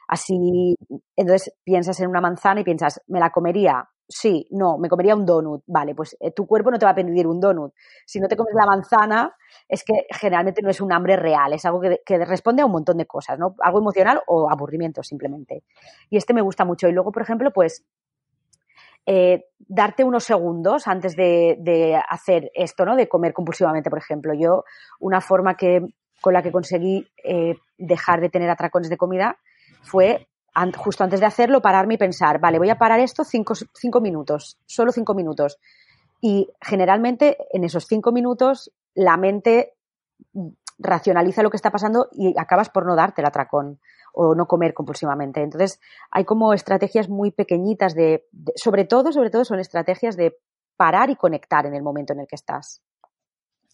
así, 0.09 0.77
entonces 1.17 1.55
piensas 1.65 2.01
en 2.01 2.09
una 2.09 2.21
manzana 2.21 2.61
y 2.61 2.65
piensas, 2.65 3.01
me 3.07 3.21
la 3.21 3.31
comería 3.31 3.89
Sí, 4.09 4.47
no, 4.53 4.79
me 4.79 4.89
comería 4.89 5.17
un 5.17 5.27
donut. 5.27 5.63
Vale, 5.67 5.95
pues 5.95 6.17
eh, 6.21 6.31
tu 6.31 6.47
cuerpo 6.47 6.71
no 6.71 6.79
te 6.79 6.87
va 6.87 6.93
a 6.93 6.95
pedir 6.95 7.27
un 7.27 7.41
donut. 7.41 7.73
Si 8.05 8.21
no 8.21 8.29
te 8.29 8.37
comes 8.37 8.55
la 8.55 8.67
manzana, 8.67 9.35
es 9.69 9.83
que 9.83 10.07
generalmente 10.11 10.63
no 10.63 10.71
es 10.71 10.81
un 10.81 10.93
hambre 10.93 11.17
real, 11.17 11.53
es 11.53 11.65
algo 11.65 11.81
que, 11.81 12.01
que 12.05 12.25
responde 12.25 12.63
a 12.63 12.67
un 12.67 12.73
montón 12.73 12.99
de 12.99 13.07
cosas, 13.07 13.39
¿no? 13.39 13.57
Algo 13.61 13.81
emocional 13.81 14.23
o 14.29 14.49
aburrimiento 14.49 15.03
simplemente. 15.03 15.65
Y 16.09 16.17
este 16.19 16.35
me 16.35 16.41
gusta 16.41 16.65
mucho. 16.65 16.87
Y 16.89 16.93
luego, 16.93 17.11
por 17.11 17.23
ejemplo, 17.23 17.51
pues 17.53 17.85
eh, 19.07 19.47
darte 19.59 20.05
unos 20.05 20.23
segundos 20.23 20.87
antes 20.87 21.17
de, 21.17 21.57
de, 21.59 22.01
hacer 22.09 22.51
esto, 22.55 22.85
¿no? 22.85 22.95
De 22.95 23.09
comer 23.09 23.33
compulsivamente, 23.33 23.91
por 23.91 23.99
ejemplo. 23.99 24.35
Yo, 24.35 24.63
una 25.01 25.21
forma 25.21 25.57
que, 25.57 25.81
con 26.27 26.35
la 26.35 26.43
que 26.43 26.51
conseguí 26.51 27.07
eh, 27.23 27.55
dejar 27.79 28.21
de 28.21 28.29
tener 28.29 28.51
atracones 28.51 28.91
de 28.91 28.97
comida 28.97 29.39
fue 29.83 30.27
justo 30.77 31.05
antes 31.05 31.21
de 31.21 31.27
hacerlo, 31.27 31.63
pararme 31.63 31.95
y 31.95 31.99
pensar, 31.99 32.41
vale, 32.41 32.59
voy 32.59 32.69
a 32.69 32.79
parar 32.79 32.99
esto 32.99 33.23
cinco, 33.23 33.55
cinco 33.55 34.01
minutos, 34.01 34.59
solo 34.67 34.91
cinco 34.91 35.15
minutos. 35.15 35.61
Y 36.21 36.49
generalmente 36.61 37.37
en 37.53 37.63
esos 37.63 37.87
cinco 37.87 38.11
minutos 38.11 38.73
la 38.97 39.17
mente 39.17 39.75
racionaliza 40.81 41.45
lo 41.45 41.51
que 41.51 41.59
está 41.59 41.71
pasando 41.71 42.09
y 42.11 42.35
acabas 42.37 42.71
por 42.71 42.87
no 42.87 42.97
darte 42.97 43.21
el 43.21 43.29
atracón 43.29 43.79
o 44.13 44.35
no 44.35 44.49
comer 44.49 44.75
compulsivamente. 44.75 45.45
Entonces, 45.45 45.79
hay 46.11 46.25
como 46.25 46.55
estrategias 46.55 47.09
muy 47.09 47.31
pequeñitas 47.31 47.95
de, 47.95 48.27
de, 48.33 48.53
sobre 48.57 48.85
todo, 48.85 49.13
sobre 49.13 49.31
todo 49.31 49.45
son 49.45 49.61
estrategias 49.61 50.17
de 50.17 50.37
parar 50.77 51.09
y 51.09 51.15
conectar 51.15 51.67
en 51.67 51.75
el 51.77 51.85
momento 51.85 52.15
en 52.15 52.19
el 52.19 52.27
que 52.27 52.35
estás. 52.35 52.83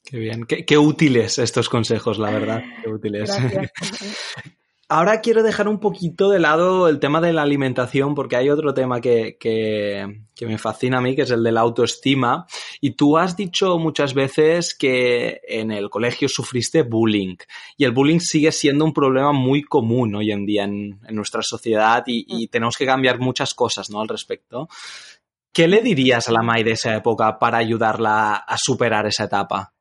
Qué 0.05 0.19
bien, 0.19 0.45
qué, 0.45 0.65
qué 0.65 0.79
útiles 0.79 1.39
estos 1.39 1.69
consejos, 1.69 2.19
la 2.19 2.31
verdad, 2.31 2.63
qué 2.83 2.91
útiles. 2.91 3.31
Ahora 4.95 5.23
quiero 5.23 5.43
dejar 5.43 5.69
un 5.69 5.81
poquito 5.81 6.29
de 6.29 6.39
lado 6.39 6.87
el 6.87 7.01
tema 7.01 7.23
de 7.23 7.33
la 7.33 7.41
alimentación 7.41 8.15
porque 8.15 8.37
hay 8.37 8.51
otro 8.51 8.75
tema 8.75 9.01
que, 9.01 9.39
que, 9.41 10.21
que, 10.35 10.47
me 10.47 10.59
fascina 10.59 10.99
a 10.99 11.01
mí, 11.01 11.17
que 11.17 11.23
es 11.23 11.31
el 11.31 11.43
de 11.43 11.51
la 11.51 11.63
autoestima. 11.63 12.47
Y 12.79 12.91
tú 12.91 13.17
has 13.17 13.35
dicho 13.35 13.79
muchas 13.79 14.13
veces 14.13 14.75
que 14.75 15.41
en 15.49 15.71
el 15.71 15.89
colegio 15.89 16.29
sufriste 16.29 16.83
bullying 16.83 17.37
y 17.79 17.85
el 17.85 17.93
bullying 17.93 18.19
sigue 18.19 18.53
siendo 18.53 18.85
un 18.85 18.93
problema 18.93 19.33
muy 19.33 19.63
común 19.63 20.15
hoy 20.15 20.31
en 20.31 20.45
día 20.45 20.65
en, 20.65 21.01
en 21.09 21.15
nuestra 21.15 21.41
sociedad 21.41 22.03
y, 22.07 22.27
y, 22.29 22.49
tenemos 22.49 22.77
que 22.77 22.85
cambiar 22.85 23.19
muchas 23.19 23.55
cosas 23.55 23.89
¿no? 23.89 24.03
al 24.03 24.09
respecto. 24.09 24.69
¿Qué 25.55 25.69
le 25.69 25.81
dirías 25.81 26.29
a 26.29 26.33
la 26.33 26.43
Mai 26.43 26.65
de 26.65 26.73
esa 26.73 26.95
época 26.95 27.39
para 27.39 27.57
ayudarla 27.57 28.35
a 28.35 28.59
superar 28.59 29.07
esa 29.07 29.25
etapa? 29.25 29.72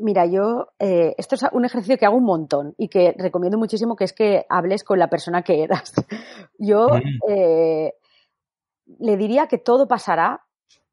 Mira, 0.00 0.26
yo, 0.26 0.68
eh, 0.78 1.14
esto 1.18 1.34
es 1.34 1.44
un 1.52 1.64
ejercicio 1.64 1.98
que 1.98 2.06
hago 2.06 2.16
un 2.16 2.24
montón 2.24 2.74
y 2.78 2.88
que 2.88 3.14
recomiendo 3.16 3.58
muchísimo, 3.58 3.96
que 3.96 4.04
es 4.04 4.12
que 4.12 4.46
hables 4.48 4.84
con 4.84 4.98
la 4.98 5.08
persona 5.08 5.42
que 5.42 5.62
eras. 5.62 5.92
Yo 6.58 6.88
eh, 7.28 7.94
le 8.98 9.16
diría 9.16 9.48
que 9.48 9.58
todo 9.58 9.86
pasará, 9.88 10.44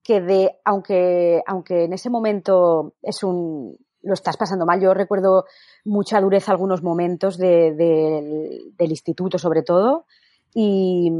que 0.03 0.21
de, 0.21 0.59
aunque, 0.65 1.41
aunque 1.45 1.85
en 1.85 1.93
ese 1.93 2.09
momento 2.09 2.95
es 3.01 3.23
un, 3.23 3.77
lo 4.01 4.13
estás 4.13 4.37
pasando 4.37 4.65
mal, 4.65 4.79
yo 4.81 4.93
recuerdo 4.93 5.45
mucha 5.85 6.19
dureza 6.21 6.51
algunos 6.51 6.81
momentos 6.81 7.37
de, 7.37 7.73
de, 7.75 8.71
del 8.77 8.89
instituto 8.89 9.37
sobre 9.37 9.61
todo 9.61 10.05
y, 10.53 11.11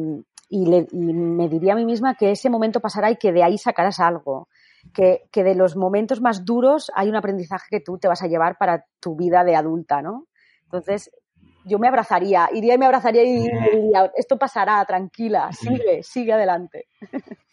y, 0.49 0.65
le, 0.65 0.87
y 0.91 1.13
me 1.13 1.49
diría 1.49 1.73
a 1.73 1.75
mí 1.75 1.85
misma 1.85 2.15
que 2.15 2.31
ese 2.31 2.49
momento 2.49 2.79
pasará 2.79 3.11
y 3.11 3.17
que 3.17 3.31
de 3.31 3.43
ahí 3.43 3.57
sacarás 3.57 3.99
algo 3.99 4.47
que, 4.93 5.23
que, 5.31 5.43
de 5.43 5.55
los 5.55 5.75
momentos 5.75 6.21
más 6.21 6.45
duros 6.45 6.91
hay 6.95 7.09
un 7.09 7.15
aprendizaje 7.15 7.67
que 7.69 7.79
tú 7.79 7.97
te 7.97 8.07
vas 8.07 8.21
a 8.23 8.27
llevar 8.27 8.57
para 8.57 8.85
tu 8.99 9.15
vida 9.15 9.43
de 9.43 9.55
adulta, 9.55 10.01
¿no? 10.01 10.27
Entonces, 10.63 11.11
yo 11.65 11.79
me 11.79 11.87
abrazaría, 11.87 12.49
iría 12.53 12.75
y 12.75 12.77
me 12.77 12.85
abrazaría 12.85 13.23
y 13.23 13.33
diría, 13.33 14.11
esto 14.15 14.37
pasará, 14.37 14.83
tranquila, 14.85 15.51
sigue, 15.51 16.03
sigue 16.03 16.33
adelante. 16.33 16.87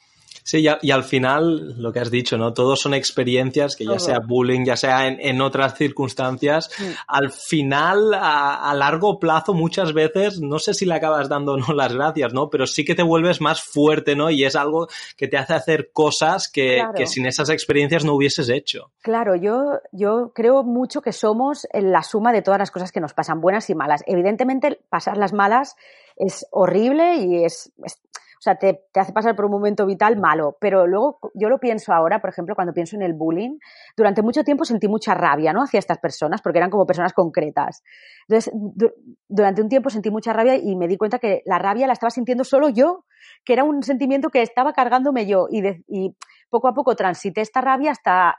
Sí, 0.47 0.65
y, 0.65 0.69
y, 0.87 0.93
al 0.93 1.03
final, 1.03 1.75
lo 1.77 1.93
que 1.93 1.99
has 1.99 2.09
dicho, 2.09 2.39
¿no? 2.39 2.55
Todos 2.55 2.81
son 2.81 2.95
experiencias 2.95 3.75
que 3.75 3.85
ya 3.85 3.99
sea 3.99 4.21
bullying, 4.21 4.65
ya 4.65 4.77
sea 4.77 5.09
en, 5.09 5.19
en 5.21 5.41
otras 5.41 5.75
circunstancias, 5.75 6.71
sí. 6.71 6.85
al 7.09 7.33
final, 7.33 8.15
a, 8.15 8.71
a, 8.71 8.75
largo 8.75 9.19
plazo, 9.19 9.55
muchas 9.55 9.93
veces, 9.93 10.41
no 10.41 10.61
sé 10.61 10.73
si 10.73 10.87
le 10.87 10.95
acabas 10.95 11.29
dando 11.29 11.57
no 11.57 11.75
las 11.75 11.93
gracias, 11.93 12.33
¿no? 12.33 12.49
Pero 12.49 12.69
sí 12.69 12.85
que 12.85 12.95
te 12.95 13.03
vuelves 13.03 13.41
más 13.41 13.61
fuerte, 13.61 14.15
¿no? 14.15 14.31
Y 14.31 14.45
es 14.45 14.55
algo 14.55 14.87
que 15.17 15.27
te 15.27 15.37
hace 15.37 15.55
hacer 15.55 15.91
cosas 15.93 16.49
que, 16.49 16.77
claro. 16.77 16.95
que 16.95 17.09
sin 17.09 17.27
esas 17.27 17.51
experiencias 17.51 18.05
no 18.05 18.15
hubieses 18.15 18.49
hecho. 18.49 18.93
Claro, 19.03 19.35
yo, 19.35 19.81
yo 19.91 20.31
creo 20.33 20.63
mucho 20.63 21.03
que 21.03 21.13
somos 21.13 21.67
la 21.73 22.05
suma 22.05 22.33
de 22.33 22.43
todas 22.43 22.61
las 22.61 22.71
cosas 22.71 22.93
que 22.93 23.01
nos 23.01 23.15
pasan, 23.15 23.41
buenas 23.41 23.69
y 23.69 23.75
malas. 23.75 24.05
Evidentemente, 24.07 24.79
pasar 24.89 25.17
las 25.17 25.33
malas 25.33 25.75
es 26.15 26.47
horrible 26.53 27.17
y 27.17 27.45
es, 27.45 27.73
es 27.85 27.99
o 28.39 28.41
sea, 28.41 28.57
te, 28.57 28.85
te, 28.93 29.01
hace 29.01 29.13
pasar 29.13 29.35
por 29.35 29.47
un 29.47 29.53
momento 29.53 29.87
vital 29.87 30.17
malo. 30.19 30.57
Pero 30.61 30.87
luego 30.87 31.19
yo 31.35 31.49
lo 31.49 31.59
pienso 31.59 31.93
ahora, 31.93 32.21
por 32.21 32.31
ejemplo, 32.31 32.55
cuando 32.55 32.73
pienso 32.75 32.97
en 32.97 33.03
el 33.03 33.15
bullying, 33.15 33.59
durante 33.97 34.23
mucho 34.23 34.45
tiempo 34.45 34.65
sentí 34.65 34.89
mucha 34.89 35.15
rabia, 35.15 35.53
¿no? 35.53 35.63
Hacia 35.63 35.79
estas 35.79 35.99
personas, 35.99 36.43
porque 36.43 36.59
eran 36.59 36.71
como 36.71 36.87
personas 36.87 37.13
concretas. 37.13 37.83
Entonces, 38.29 38.53
du 38.55 38.91
durante 39.29 39.63
un 39.63 39.69
tiempo 39.69 39.91
sentí 39.91 40.11
mucha 40.11 40.33
rabia 40.33 40.57
y 40.57 40.77
me 40.77 40.87
di 40.87 40.97
cuenta 40.97 41.19
que 41.19 41.43
la 41.47 41.59
rabia 41.59 41.87
la 41.87 41.93
estaba 41.93 42.11
sintiendo 42.11 42.45
solo 42.45 42.69
yo, 42.69 43.05
que 43.45 43.55
era 43.55 43.65
un 43.65 43.83
sentimiento 43.83 44.29
que 44.29 44.43
estaba 44.43 44.73
cargándome 44.73 45.27
yo. 45.27 45.47
Y, 45.51 45.63
y 45.89 46.17
poco 46.51 46.69
a 46.69 46.75
poco 46.75 46.95
transité 46.95 47.41
esta 47.41 47.61
rabia 47.61 47.91
hasta 47.91 48.37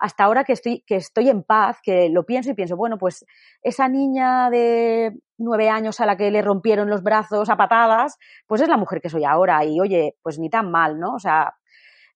hasta 0.00 0.24
ahora 0.24 0.44
que 0.44 0.54
estoy, 0.54 0.82
que 0.86 0.96
estoy 0.96 1.28
en 1.28 1.42
paz, 1.42 1.78
que 1.82 2.08
lo 2.08 2.24
pienso 2.24 2.50
y 2.50 2.54
pienso, 2.54 2.76
bueno, 2.76 2.96
pues 2.98 3.26
esa 3.62 3.86
niña 3.88 4.48
de 4.50 5.14
nueve 5.36 5.68
años 5.68 6.00
a 6.00 6.06
la 6.06 6.16
que 6.16 6.30
le 6.30 6.42
rompieron 6.42 6.88
los 6.88 7.02
brazos 7.02 7.50
a 7.50 7.56
patadas, 7.56 8.16
pues 8.46 8.62
es 8.62 8.68
la 8.68 8.78
mujer 8.78 9.00
que 9.02 9.10
soy 9.10 9.24
ahora. 9.24 9.64
Y 9.64 9.78
oye, 9.78 10.16
pues 10.22 10.38
ni 10.38 10.48
tan 10.48 10.70
mal, 10.70 10.98
¿no? 10.98 11.14
O 11.14 11.18
sea, 11.18 11.54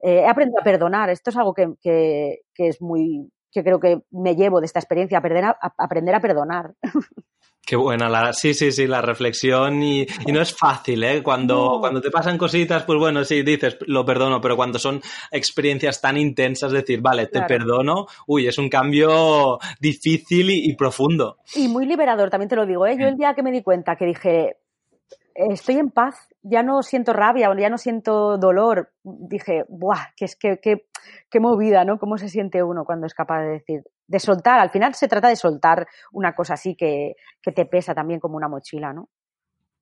eh, 0.01 0.21
he 0.21 0.29
aprendido 0.29 0.61
a 0.61 0.65
perdonar. 0.65 1.11
Esto 1.11 1.31
es 1.31 1.37
algo 1.37 1.53
que, 1.53 1.75
que, 1.83 2.41
que, 2.55 2.69
es 2.69 2.81
muy, 2.81 3.31
que 3.53 3.63
creo 3.63 3.81
que 3.81 4.03
me 4.11 4.35
llevo 4.35 4.61
de 4.61 4.67
esta 4.67 4.81
experiencia, 4.81 5.19
aprender 5.19 5.45
a, 5.45 5.51
a 5.61 5.75
aprender 5.79 6.15
a 6.15 6.21
perdonar. 6.21 6.75
Qué 7.67 7.77
buena 7.77 8.09
la, 8.09 8.33
sí, 8.33 8.53
sí, 8.53 8.73
sí, 8.73 8.87
la 8.87 9.01
reflexión 9.01 9.83
y, 9.83 10.07
y 10.27 10.33
no 10.33 10.41
es 10.41 10.55
fácil, 10.55 11.03
¿eh? 11.03 11.23
Cuando, 11.23 11.55
no. 11.55 11.81
cuando 11.81 12.01
te 12.01 12.11
pasan 12.11 12.37
cositas, 12.37 12.85
pues 12.85 12.99
bueno, 12.99 13.25
sí, 13.25 13.43
dices, 13.43 13.79
lo 13.87 14.05
perdono, 14.05 14.41
pero 14.41 14.57
cuando 14.57 14.79
son 14.79 15.01
experiencias 15.31 16.01
tan 16.01 16.17
intensas, 16.17 16.73
decir, 16.73 17.01
vale, 17.01 17.27
te 17.27 17.43
perdono, 17.43 18.07
uy, 18.27 18.47
es 18.47 18.59
un 18.59 18.69
cambio 18.69 19.59
difícil 19.81 20.51
y, 20.51 20.71
y, 20.71 20.77
profundo. 20.77 21.39
Y 21.55 21.69
muy 21.69 21.87
liberador, 21.87 22.31
también 22.31 22.49
te 22.49 22.57
lo 22.57 22.67
digo, 22.67 22.87
¿eh? 22.87 22.97
Yo 22.99 23.07
el 23.07 23.17
día 23.17 23.35
que 23.35 23.43
me 23.43 23.51
di 23.51 23.63
cuenta 23.63 23.97
que 23.97 24.07
dije, 24.07 24.57
estoy 25.35 25.77
en 25.79 25.91
paz, 25.91 26.29
ya 26.43 26.63
no 26.63 26.83
siento 26.83 27.13
rabia, 27.13 27.51
ya 27.59 27.69
no 27.69 27.79
siento 27.79 28.39
dolor, 28.39 28.93
dije, 29.03 29.65
¡buah! 29.69 30.13
Que 30.17 30.25
es 30.27 30.37
que, 30.37 30.59
que, 30.59 30.87
qué 31.31 31.41
movida, 31.41 31.85
¿no? 31.85 31.99
¿Cómo 31.99 32.19
se 32.19 32.29
siente 32.29 32.63
uno 32.63 32.85
cuando 32.85 33.07
es 33.07 33.15
capaz 33.15 33.41
de 33.41 33.49
decir, 33.49 33.83
de 34.07 34.21
soltar? 34.21 34.61
Al 34.61 34.71
final 34.71 34.95
se 34.95 35.09
trata 35.09 35.29
de 35.29 35.37
soltar 35.37 35.87
una 36.13 36.35
cosa 36.35 36.55
así 36.55 36.77
que, 36.77 37.17
que 37.43 37.53
te 37.53 37.67
pesa 37.67 37.95
también 37.95 38.21
como 38.21 38.37
una 38.37 38.49
mochila, 38.49 38.93
¿no? 38.93 39.09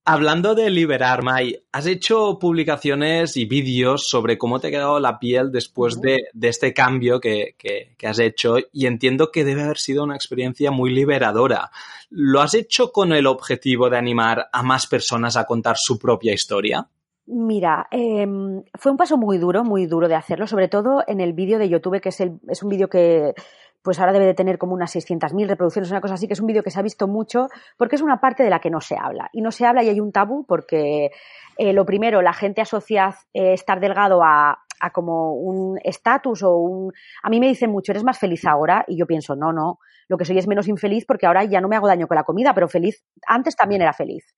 Hablando 0.05 0.57
de 0.57 0.69
liberar, 0.69 1.23
Mai, 1.23 1.63
has 1.71 1.87
hecho 1.87 2.37
publicaciones 2.41 3.37
y 3.37 3.45
vídeos 3.45 4.09
sobre 4.09 4.37
cómo 4.37 4.59
te 4.59 4.67
ha 4.67 4.71
quedado 4.73 4.99
la 4.99 5.21
piel 5.21 5.53
después 5.53 6.01
de, 6.01 6.25
de 6.33 6.49
este 6.49 6.75
cambio 6.75 7.21
que, 7.21 7.55
que, 7.57 7.95
que, 7.97 8.07
has 8.09 8.19
hecho 8.19 8.57
y 8.73 8.87
entiendo 8.87 9.31
que 9.31 9.45
debe 9.45 9.63
haber 9.63 9.79
sido 9.79 10.03
una 10.03 10.17
experiencia 10.17 10.73
muy 10.73 10.93
liberadora. 10.93 11.71
¿Lo 12.11 12.41
has 12.41 12.55
hecho 12.55 12.91
con 12.91 13.13
el 13.13 13.29
objetivo 13.29 13.91
de 13.91 13.99
animar 13.99 14.49
a 14.53 14.65
más 14.65 14.89
personas 14.89 15.37
a 15.37 15.45
contar 15.45 15.77
su 15.79 16.01
propia 16.01 16.35
historia? 16.35 16.89
Mira, 17.27 17.87
eh, 17.93 18.27
fue 18.75 18.91
un 18.91 18.99
paso 18.99 19.17
muy 19.17 19.39
duro, 19.39 19.63
muy 19.63 19.87
duro 19.87 20.09
de 20.09 20.17
hacerlo, 20.17 20.49
sobre 20.49 20.67
todo 20.67 21.05
en 21.07 21.21
el 21.21 21.33
vídeo 21.33 21.61
de 21.61 21.69
YouTube, 21.69 22.01
que 22.01 22.09
es, 22.09 22.21
el, 22.21 22.41
es 22.49 22.65
un 22.65 22.71
vídeo 22.71 22.89
que 22.89 23.35
pues 23.83 23.99
ahora 23.99 24.13
debe 24.13 24.27
de 24.27 24.35
tener 24.35 24.59
como 24.59 24.75
unas 24.75 24.95
600.000 24.95 25.49
reproducciones, 25.49 25.91
una 25.91 26.01
cosa 26.01 26.15
así, 26.15 26.27
que 26.27 26.35
es 26.35 26.41
un 26.41 26.47
vídeo 26.47 26.63
que 26.63 26.71
se 26.71 26.79
ha 26.79 26.83
visto 26.83 27.09
mucho 27.09 27.49
porque 27.77 27.97
es 27.97 28.03
una 28.03 28.21
parte 28.21 28.43
de 28.43 28.51
la 28.51 28.61
que 28.61 28.71
no 28.71 28.81
se 28.81 28.97
habla. 28.97 29.29
Y 29.33 29.43
no 29.43 29.51
se 29.51 29.67
habla 29.67 29.83
y 29.83 29.89
hay 29.89 30.01
un 30.01 30.13
tabú 30.13 30.45
porque 30.47 31.11
eh, 31.59 31.73
lo 31.73 31.85
primero, 31.85 32.23
la 32.23 32.33
gente 32.33 32.61
asocia 32.61 33.17
eh, 33.35 33.53
estar 33.53 33.81
delgado 33.81 34.23
a, 34.23 34.59
a 34.81 34.91
como 34.91 35.35
un 35.35 35.79
estatus 35.83 36.43
o 36.43 36.57
un... 36.57 36.93
A 37.23 37.31
mí 37.31 37.41
me 37.41 37.49
dicen 37.49 37.71
mucho, 37.71 37.93
eres 37.93 38.05
más 38.05 38.19
feliz 38.19 38.45
ahora 38.45 38.85
y 38.87 38.97
yo 38.99 39.07
pienso, 39.07 39.35
no, 39.37 39.53
no, 39.53 39.79
lo 40.09 40.19
que 40.19 40.25
soy 40.25 40.39
es 40.39 40.47
menos 40.47 40.69
infeliz 40.69 41.05
porque 41.07 41.27
ahora 41.27 41.45
ya 41.45 41.61
no 41.61 41.69
me 41.69 41.77
hago 41.77 41.87
daño 41.87 42.07
con 42.07 42.17
la 42.17 42.25
comida, 42.25 42.53
pero 42.55 42.69
feliz, 42.69 43.05
antes 43.27 43.57
también 43.57 43.83
era 43.83 43.93
feliz. 43.93 44.35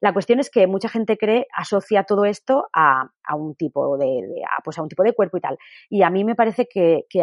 La 0.00 0.12
cuestión 0.12 0.40
es 0.40 0.50
que 0.50 0.66
mucha 0.66 0.88
gente 0.88 1.16
cree, 1.16 1.46
asocia 1.54 2.02
todo 2.02 2.24
esto 2.24 2.68
a, 2.72 3.08
a 3.24 3.36
un 3.36 3.54
tipo 3.54 3.96
de, 3.96 4.42
a, 4.44 4.60
pues 4.62 4.76
a 4.78 4.82
un 4.82 4.88
tipo 4.88 5.04
de 5.04 5.12
cuerpo 5.12 5.36
y 5.36 5.40
tal. 5.40 5.58
Y 5.88 6.02
a 6.02 6.10
mí 6.10 6.24
me 6.24 6.34
parece 6.34 6.66
que, 6.66 7.04
que 7.08 7.22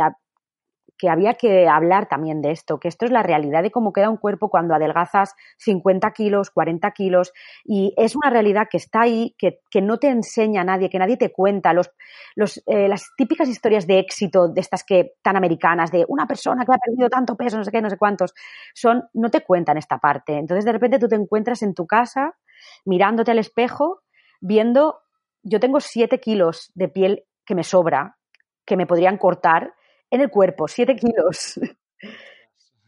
que 1.00 1.10
había 1.10 1.36
que 1.36 1.68
hablar 1.68 2.08
también 2.08 2.42
de 2.42 2.52
esto, 2.52 2.78
que 2.78 2.90
esto 2.90 3.06
es 3.06 3.12
la 3.12 3.24
realidad 3.24 3.64
de 3.64 3.72
cómo 3.72 3.94
queda 3.94 4.10
un 4.10 4.18
cuerpo 4.18 4.50
cuando 4.50 4.76
adelgazas 4.76 5.34
50 5.58 6.12
kilos, 6.12 6.52
40 6.52 6.92
kilos, 6.92 7.32
y 7.64 7.94
es 7.98 8.18
una 8.18 8.30
realidad 8.30 8.68
que 8.70 8.78
está 8.78 9.02
ahí, 9.02 9.34
que, 9.38 9.62
que 9.72 9.82
no 9.82 9.98
te 9.98 10.10
enseña 10.10 10.64
nadie, 10.66 10.90
que 10.90 11.00
nadie 11.00 11.16
te 11.16 11.32
cuenta. 11.32 11.72
Los, 11.72 11.90
los, 12.36 12.62
eh, 12.68 12.90
las 12.90 13.12
típicas 13.16 13.48
historias 13.48 13.88
de 13.88 14.00
éxito 14.00 14.50
de 14.50 14.60
estas 14.60 14.84
que 14.84 15.14
tan 15.24 15.38
americanas, 15.38 15.90
de 15.90 16.04
una 16.10 16.28
persona 16.28 16.66
que 16.66 16.74
ha 16.74 16.78
perdido 16.78 17.10
tanto 17.10 17.38
peso, 17.38 17.58
no 17.58 17.64
sé 17.64 17.72
qué, 17.72 17.82
no 17.82 17.90
sé 17.90 17.98
cuántos, 17.98 18.34
son, 18.76 19.06
no 19.14 19.32
te 19.32 19.42
cuentan 19.42 19.78
esta 19.78 20.00
parte. 20.00 20.38
Entonces, 20.38 20.66
de 20.66 20.74
repente 20.74 21.00
tú 21.00 21.08
te 21.08 21.16
encuentras 21.16 21.64
en 21.64 21.74
tu 21.74 21.88
casa, 21.88 22.36
mirándote 22.84 23.32
al 23.32 23.40
espejo, 23.40 24.02
viendo 24.42 25.00
yo 25.44 25.62
tengo 25.62 25.80
7 25.80 26.20
kilos 26.20 26.72
de 26.76 26.90
piel 26.90 27.24
que 27.46 27.56
me 27.56 27.64
sobra, 27.64 28.18
que 28.66 28.76
me 28.76 28.86
podrían 28.86 29.18
cortar 29.18 29.74
en 30.12 30.22
el 30.22 30.30
cuerpo, 30.30 30.68
7 30.68 30.96
kilos. 30.96 31.60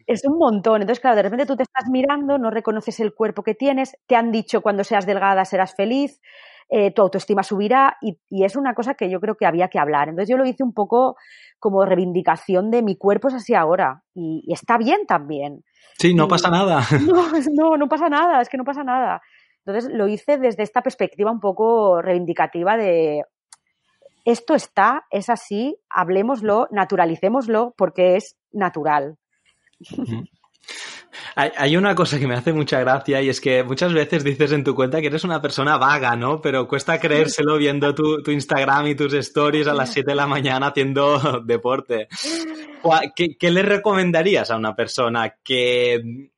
es 0.08 0.26
un 0.26 0.38
montón. 0.38 0.82
Entonces, 0.82 1.00
claro, 1.00 1.16
de 1.16 1.24
repente 1.24 1.46
tú 1.46 1.56
te 1.56 1.64
estás 1.64 1.90
mirando, 1.90 2.38
no 2.38 2.52
reconoces 2.52 3.00
el 3.00 3.14
cuerpo 3.14 3.44
que 3.44 3.56
tienes, 3.56 3.98
te 4.08 4.16
han 4.16 4.32
dicho 4.32 4.62
cuando 4.62 4.84
seas 4.84 5.06
delgada 5.06 5.46
serás 5.46 5.76
feliz, 5.76 6.22
eh, 6.70 6.92
tu 6.92 7.02
autoestima 7.02 7.44
subirá 7.44 7.98
y, 8.02 8.18
es 8.44 8.56
una 8.56 8.74
cosa 8.74 8.94
que 8.94 9.10
yo 9.10 9.20
creo 9.20 9.36
que 9.36 9.46
había 9.46 9.68
que 9.68 9.80
hablar. 9.80 10.10
Entonces 10.10 10.30
yo 10.30 10.38
lo 10.38 10.46
hice 10.46 10.64
un 10.64 10.74
poco 10.74 11.16
como 11.60 11.86
reivindicación 11.86 12.72
de 12.72 12.82
mi 12.82 12.96
cuerpo 12.96 13.28
es 13.28 13.36
así 13.36 13.54
ahora 13.54 14.04
y, 14.14 14.44
está 14.52 14.78
bien 14.78 15.06
también. 15.06 15.64
Sí, 15.98 16.14
no 16.14 16.28
pasa 16.28 16.50
nada. 16.50 16.82
No, 17.06 17.30
no, 17.54 17.78
no 17.78 17.88
pasa 17.88 18.10
nada, 18.10 18.42
es 18.42 18.50
que 18.50 18.58
no 18.58 18.64
pasa 18.64 18.84
nada. 18.84 19.22
Entonces 19.66 19.92
lo 19.94 20.08
hice 20.08 20.38
desde 20.38 20.64
esta 20.64 20.82
perspectiva 20.82 21.32
un 21.32 21.40
poco 21.40 22.02
reivindicativa 22.02 22.78
de 22.78 23.24
esto 24.26 24.56
está, 24.56 25.06
es 25.10 25.30
así, 25.30 25.78
hablemoslo, 25.90 26.68
naturalicémoslo 26.72 27.74
porque 27.78 28.16
es 28.16 28.36
natural. 28.52 29.18
Hay, 31.36 31.78
una 31.78 31.96
cosa 31.96 32.20
que 32.20 32.28
me 32.28 32.36
hace 32.36 32.52
mucha 32.52 32.80
gracia 32.82 33.22
y 33.22 33.30
es 33.30 33.40
que 33.40 33.64
muchas 33.64 33.94
veces 33.94 34.24
dices 34.24 34.52
en 34.52 34.64
tu 34.64 34.76
cuenta 34.76 35.00
que 35.00 35.08
eres 35.08 35.24
una 35.24 35.42
persona 35.42 35.78
vaga, 35.78 36.16
¿no? 36.16 36.42
Pero 36.42 36.68
cuesta 36.68 37.00
creérselo 37.00 37.58
viendo 37.58 37.96
tu, 37.96 38.20
Instagram 38.30 38.88
y 38.88 38.96
tus 38.96 39.14
stories 39.14 39.68
a 39.68 39.74
las 39.74 39.94
7 39.94 40.12
de 40.12 40.16
la 40.16 40.28
mañana 40.28 40.68
haciendo 40.68 41.42
deporte. 41.46 42.08
¿Qué, 43.16 43.52
le 43.52 43.62
recomendarías 43.62 44.52
a 44.52 44.58
una 44.58 44.76
persona 44.76 45.36
que 45.44 46.31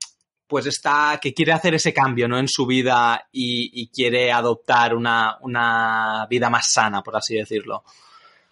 pues 0.53 0.67
está, 0.67 1.17
que 1.19 1.33
quiere 1.33 1.51
hacer 1.51 1.73
ese 1.73 1.91
cambio, 1.91 2.27
¿no? 2.27 2.37
En 2.37 2.47
su 2.47 2.67
vida 2.67 3.27
y, 3.31 3.89
quiere 3.89 4.31
adoptar 4.31 4.93
una, 4.93 5.39
una 5.41 6.27
vida 6.29 6.47
más 6.51 6.71
sana, 6.71 7.01
por 7.01 7.15
así 7.15 7.35
decirlo. 7.35 7.83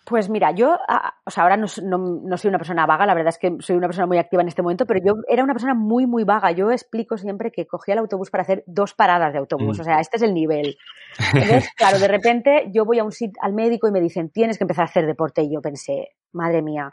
Pues 0.04 0.28
mira, 0.28 0.50
yo, 0.50 0.80
o 1.26 1.30
sea, 1.30 1.44
ahora 1.44 1.58
no, 1.58 1.68
soy 1.68 2.50
una 2.50 2.58
persona 2.58 2.88
vaga, 2.88 3.06
la 3.06 3.14
verdad 3.14 3.30
es 3.30 3.38
que 3.38 3.56
soy 3.60 3.76
una 3.76 3.86
persona 3.86 4.08
muy 4.08 4.18
activa 4.18 4.42
en 4.42 4.48
este 4.48 4.64
momento, 4.64 4.88
pero 4.88 5.00
yo 5.06 5.14
era 5.30 5.44
una 5.44 5.54
persona 5.54 5.76
muy, 5.76 6.08
muy 6.08 6.24
vaga. 6.24 6.50
Yo 6.50 6.72
explico 6.72 7.20
siempre 7.20 7.52
que 7.52 7.68
cogía 7.68 7.94
el 7.94 8.00
autobús 8.00 8.32
para 8.32 8.42
hacer 8.42 8.64
dos 8.66 8.96
paradas 8.96 9.32
de 9.32 9.38
autobús, 9.38 9.78
mm. 9.78 9.82
o 9.82 9.84
sea, 9.84 10.00
este 10.00 10.18
es 10.18 10.24
el 10.24 10.34
nivel. 10.34 10.76
Entonces, 11.36 11.70
claro, 11.78 12.00
de 12.00 12.08
repente 12.08 12.72
yo 12.74 12.84
voy 12.84 12.98
a 12.98 13.04
un 13.04 13.12
sitio 13.12 13.40
al 13.44 13.54
médico 13.54 13.88
y 13.88 13.92
me 13.92 14.02
dicen, 14.02 14.32
tienes 14.32 14.58
que 14.58 14.64
empezar 14.64 14.86
a 14.86 14.90
hacer 14.90 15.06
deporte. 15.06 15.44
Y 15.44 15.54
yo 15.54 15.62
pensé, 15.62 16.16
madre 16.32 16.64
mía, 16.64 16.92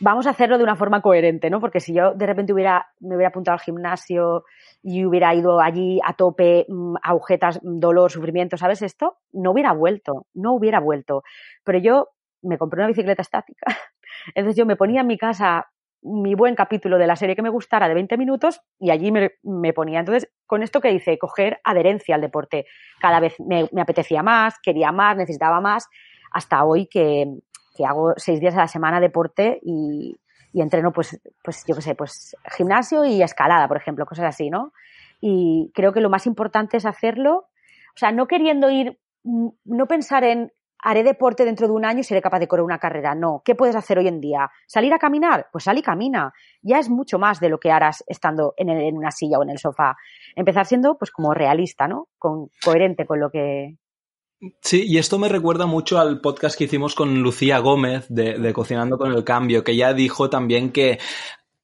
vamos 0.00 0.26
a 0.26 0.30
hacerlo 0.30 0.58
de 0.58 0.64
una 0.64 0.76
forma 0.76 1.00
coherente, 1.00 1.50
¿no? 1.50 1.60
Porque 1.60 1.80
si 1.80 1.94
yo 1.94 2.14
de 2.14 2.26
repente 2.26 2.52
hubiera, 2.52 2.86
me 3.00 3.16
hubiera 3.16 3.28
apuntado 3.28 3.54
al 3.54 3.60
gimnasio 3.60 4.44
y 4.82 5.04
hubiera 5.04 5.34
ido 5.34 5.60
allí 5.60 6.00
a 6.04 6.14
tope, 6.14 6.66
mm, 6.68 6.96
agujetas, 7.02 7.60
dolor, 7.62 8.10
sufrimiento, 8.10 8.56
¿sabes 8.56 8.82
esto? 8.82 9.18
No 9.32 9.52
hubiera 9.52 9.72
vuelto, 9.72 10.26
no 10.34 10.52
hubiera 10.54 10.80
vuelto. 10.80 11.22
Pero 11.64 11.78
yo 11.78 12.08
me 12.42 12.58
compré 12.58 12.80
una 12.80 12.88
bicicleta 12.88 13.22
estática. 13.22 13.66
Entonces 14.34 14.56
yo 14.56 14.66
me 14.66 14.76
ponía 14.76 15.02
en 15.02 15.06
mi 15.06 15.18
casa 15.18 15.68
mi 16.02 16.34
buen 16.34 16.54
capítulo 16.56 16.98
de 16.98 17.06
la 17.06 17.16
serie 17.16 17.36
que 17.36 17.42
me 17.42 17.48
gustara 17.48 17.88
de 17.88 17.94
20 17.94 18.16
minutos 18.16 18.60
y 18.78 18.90
allí 18.90 19.12
me, 19.12 19.72
ponía. 19.72 20.00
Entonces, 20.00 20.28
con 20.46 20.62
esto 20.62 20.80
que 20.80 20.90
hice, 20.90 21.16
coger 21.16 21.60
adherencia 21.62 22.16
al 22.16 22.20
deporte. 22.20 22.66
Cada 23.00 23.20
vez 23.20 23.36
me, 23.38 23.68
apetecía 23.80 24.22
más, 24.22 24.56
quería 24.60 24.90
más, 24.90 25.16
necesitaba 25.16 25.60
más, 25.60 25.88
hasta 26.32 26.64
hoy 26.64 26.88
que, 26.88 27.26
hago 27.86 28.14
seis 28.16 28.40
días 28.40 28.54
a 28.54 28.58
la 28.58 28.68
semana 28.68 29.00
deporte 29.00 29.60
y, 29.62 30.16
entreno, 30.54 30.92
pues, 30.92 31.20
pues 31.42 31.64
yo 31.66 31.74
qué 31.74 31.82
sé, 31.82 31.94
pues 31.94 32.36
gimnasio 32.56 33.04
y 33.04 33.22
escalada, 33.22 33.68
por 33.68 33.76
ejemplo, 33.76 34.06
cosas 34.06 34.26
así, 34.26 34.50
¿no? 34.50 34.72
Y 35.20 35.70
creo 35.74 35.92
que 35.92 36.00
lo 36.00 36.10
más 36.10 36.26
importante 36.26 36.76
es 36.76 36.86
hacerlo, 36.86 37.48
o 37.94 37.96
sea, 37.96 38.12
no 38.12 38.26
queriendo 38.26 38.70
ir, 38.70 38.98
no 39.22 39.86
pensar 39.86 40.24
en 40.24 40.52
haré 40.82 41.04
deporte 41.04 41.44
dentro 41.44 41.68
de 41.68 41.72
un 41.72 41.84
año 41.84 42.00
y 42.00 42.04
seré 42.04 42.20
capaz 42.20 42.40
de 42.40 42.48
correr 42.48 42.64
una 42.64 42.78
carrera. 42.78 43.14
No. 43.14 43.40
¿Qué 43.44 43.54
puedes 43.54 43.76
hacer 43.76 43.98
hoy 43.98 44.08
en 44.08 44.20
día? 44.20 44.50
¿Salir 44.66 44.92
a 44.92 44.98
caminar? 44.98 45.46
Pues 45.52 45.64
sal 45.64 45.78
y 45.78 45.82
camina. 45.82 46.32
Ya 46.60 46.78
es 46.78 46.90
mucho 46.90 47.18
más 47.18 47.40
de 47.40 47.48
lo 47.48 47.58
que 47.58 47.70
harás 47.70 48.02
estando 48.06 48.54
en, 48.56 48.96
una 48.96 49.12
silla 49.12 49.38
o 49.38 49.44
en 49.44 49.50
el 49.50 49.58
sofá. 49.58 49.96
Empezar 50.34 50.66
siendo, 50.66 50.98
pues, 50.98 51.10
como 51.10 51.32
realista, 51.32 51.86
¿no? 51.86 52.08
Con, 52.18 52.50
coherente 52.64 53.06
con 53.06 53.20
lo 53.20 53.30
que, 53.30 53.76
Sí, 54.60 54.84
y 54.86 54.98
esto 54.98 55.20
me 55.20 55.28
recuerda 55.28 55.66
mucho 55.66 56.00
al 56.00 56.20
podcast 56.20 56.58
que 56.58 56.64
hicimos 56.64 56.96
con 56.96 57.22
Lucía 57.22 57.58
Gómez 57.58 58.06
de, 58.08 58.38
de, 58.38 58.52
Cocinando 58.52 58.98
con 58.98 59.12
el 59.12 59.22
Cambio, 59.22 59.62
que 59.62 59.72
ella 59.72 59.94
dijo 59.94 60.30
también 60.30 60.72
que 60.72 60.98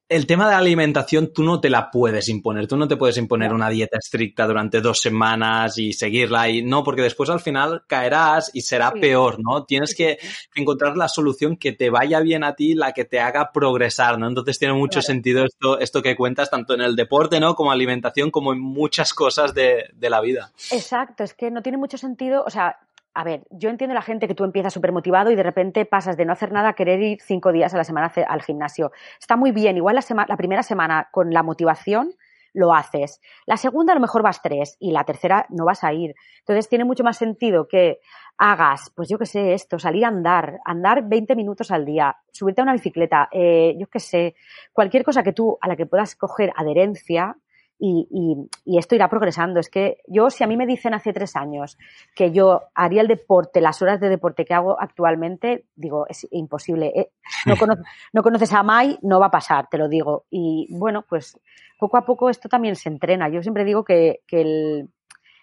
el 0.08 0.26
tema 0.26 0.46
de 0.46 0.52
la 0.52 0.58
alimentación 0.58 1.32
tú 1.34 1.42
no 1.42 1.60
te 1.60 1.68
la 1.68 1.90
puedes 1.90 2.28
imponer, 2.28 2.66
tú 2.66 2.76
no 2.76 2.88
te 2.88 2.96
puedes 2.96 3.18
imponer 3.18 3.52
una 3.52 3.68
dieta 3.68 3.98
estricta 3.98 4.46
durante 4.46 4.80
dos 4.80 5.00
semanas 5.00 5.76
y 5.76 5.92
seguirla 5.92 6.48
y 6.48 6.62
no, 6.62 6.82
porque 6.82 7.02
después 7.02 7.28
al 7.28 7.40
final 7.40 7.82
caerás 7.86 8.50
y 8.54 8.62
será 8.62 8.90
peor, 8.92 9.36
¿no? 9.38 9.64
Tienes 9.64 9.94
que 9.94 10.18
encontrar 10.54 10.96
la 10.96 11.08
solución 11.08 11.56
que 11.56 11.72
te 11.72 11.90
vaya 11.90 12.20
bien 12.20 12.42
a 12.42 12.54
ti, 12.54 12.74
la 12.74 12.92
que 12.92 13.04
te 13.04 13.20
haga 13.20 13.52
progresar, 13.52 14.18
¿no? 14.18 14.28
Entonces 14.28 14.58
tiene 14.58 14.74
mucho 14.74 15.02
sentido 15.02 15.44
esto, 15.44 15.78
esto 15.78 16.02
que 16.02 16.16
cuentas 16.16 16.50
tanto 16.50 16.74
en 16.74 16.80
el 16.80 16.96
deporte, 16.96 17.38
¿no? 17.38 17.54
Como 17.54 17.70
alimentación, 17.70 18.30
como 18.30 18.54
en 18.54 18.60
muchas 18.60 19.12
cosas 19.12 19.52
de, 19.52 19.90
de 19.92 20.10
la 20.10 20.22
vida. 20.22 20.52
Exacto, 20.70 21.22
es 21.22 21.34
que 21.34 21.50
no 21.50 21.62
tiene 21.62 21.76
mucho 21.76 21.98
sentido, 21.98 22.44
o 22.46 22.50
sea, 22.50 22.78
a 23.18 23.24
ver, 23.24 23.48
yo 23.50 23.68
entiendo 23.68 23.94
la 23.94 24.02
gente 24.02 24.28
que 24.28 24.36
tú 24.36 24.44
empiezas 24.44 24.72
súper 24.72 24.92
motivado 24.92 25.32
y 25.32 25.34
de 25.34 25.42
repente 25.42 25.84
pasas 25.84 26.16
de 26.16 26.24
no 26.24 26.32
hacer 26.32 26.52
nada 26.52 26.68
a 26.68 26.72
querer 26.74 27.02
ir 27.02 27.18
cinco 27.20 27.50
días 27.50 27.74
a 27.74 27.76
la 27.76 27.82
semana 27.82 28.12
al 28.28 28.42
gimnasio. 28.42 28.92
Está 29.18 29.34
muy 29.34 29.50
bien, 29.50 29.76
igual 29.76 29.96
la, 29.96 30.26
la 30.28 30.36
primera 30.36 30.62
semana 30.62 31.08
con 31.10 31.32
la 31.32 31.42
motivación 31.42 32.12
lo 32.52 32.72
haces. 32.72 33.20
La 33.44 33.56
segunda 33.56 33.92
a 33.92 33.96
lo 33.96 34.00
mejor 34.00 34.22
vas 34.22 34.40
tres 34.40 34.76
y 34.78 34.92
la 34.92 35.02
tercera 35.02 35.46
no 35.48 35.64
vas 35.64 35.82
a 35.82 35.92
ir. 35.92 36.14
Entonces 36.38 36.68
tiene 36.68 36.84
mucho 36.84 37.02
más 37.02 37.16
sentido 37.16 37.66
que 37.66 37.98
hagas, 38.36 38.92
pues 38.94 39.08
yo 39.08 39.18
qué 39.18 39.26
sé, 39.26 39.52
esto, 39.52 39.80
salir 39.80 40.04
a 40.04 40.08
andar, 40.08 40.60
andar 40.64 41.08
20 41.08 41.34
minutos 41.34 41.72
al 41.72 41.84
día, 41.84 42.18
subirte 42.30 42.60
a 42.60 42.64
una 42.64 42.72
bicicleta, 42.72 43.28
eh, 43.32 43.74
yo 43.80 43.88
qué 43.88 43.98
sé, 43.98 44.36
cualquier 44.72 45.02
cosa 45.02 45.24
que 45.24 45.32
tú 45.32 45.58
a 45.60 45.66
la 45.66 45.74
que 45.74 45.86
puedas 45.86 46.14
coger 46.14 46.52
adherencia, 46.54 47.36
y, 47.78 48.48
esto 48.78 48.94
irá 48.94 49.08
progresando. 49.08 49.60
Es 49.60 49.68
que 49.68 49.98
yo, 50.06 50.30
si 50.30 50.42
a 50.42 50.46
mí 50.46 50.56
me 50.56 50.66
dicen 50.66 50.94
hace 50.94 51.12
tres 51.12 51.36
años 51.36 51.78
que 52.14 52.32
yo 52.32 52.62
haría 52.74 53.02
el 53.02 53.08
deporte, 53.08 53.60
las 53.60 53.80
horas 53.82 54.00
de 54.00 54.08
deporte 54.08 54.44
que 54.44 54.54
hago 54.54 54.80
actualmente, 54.80 55.66
digo, 55.76 56.06
es 56.08 56.26
imposible. 56.30 56.92
Eh, 56.94 57.10
no, 57.46 57.54
conoces 58.22 58.52
a 58.52 58.62
Mai, 58.62 58.98
no 59.02 59.20
va 59.20 59.26
a 59.26 59.30
pasar, 59.30 59.68
te 59.70 59.78
lo 59.78 59.88
digo. 59.88 60.24
Y 60.30 60.66
bueno, 60.70 61.04
pues 61.08 61.38
poco 61.78 61.96
a 61.96 62.04
poco 62.04 62.28
esto 62.28 62.48
también 62.48 62.76
se 62.76 62.88
entrena. 62.88 63.28
Yo 63.28 63.42
siempre 63.42 63.64
digo 63.64 63.84
que, 63.84 64.20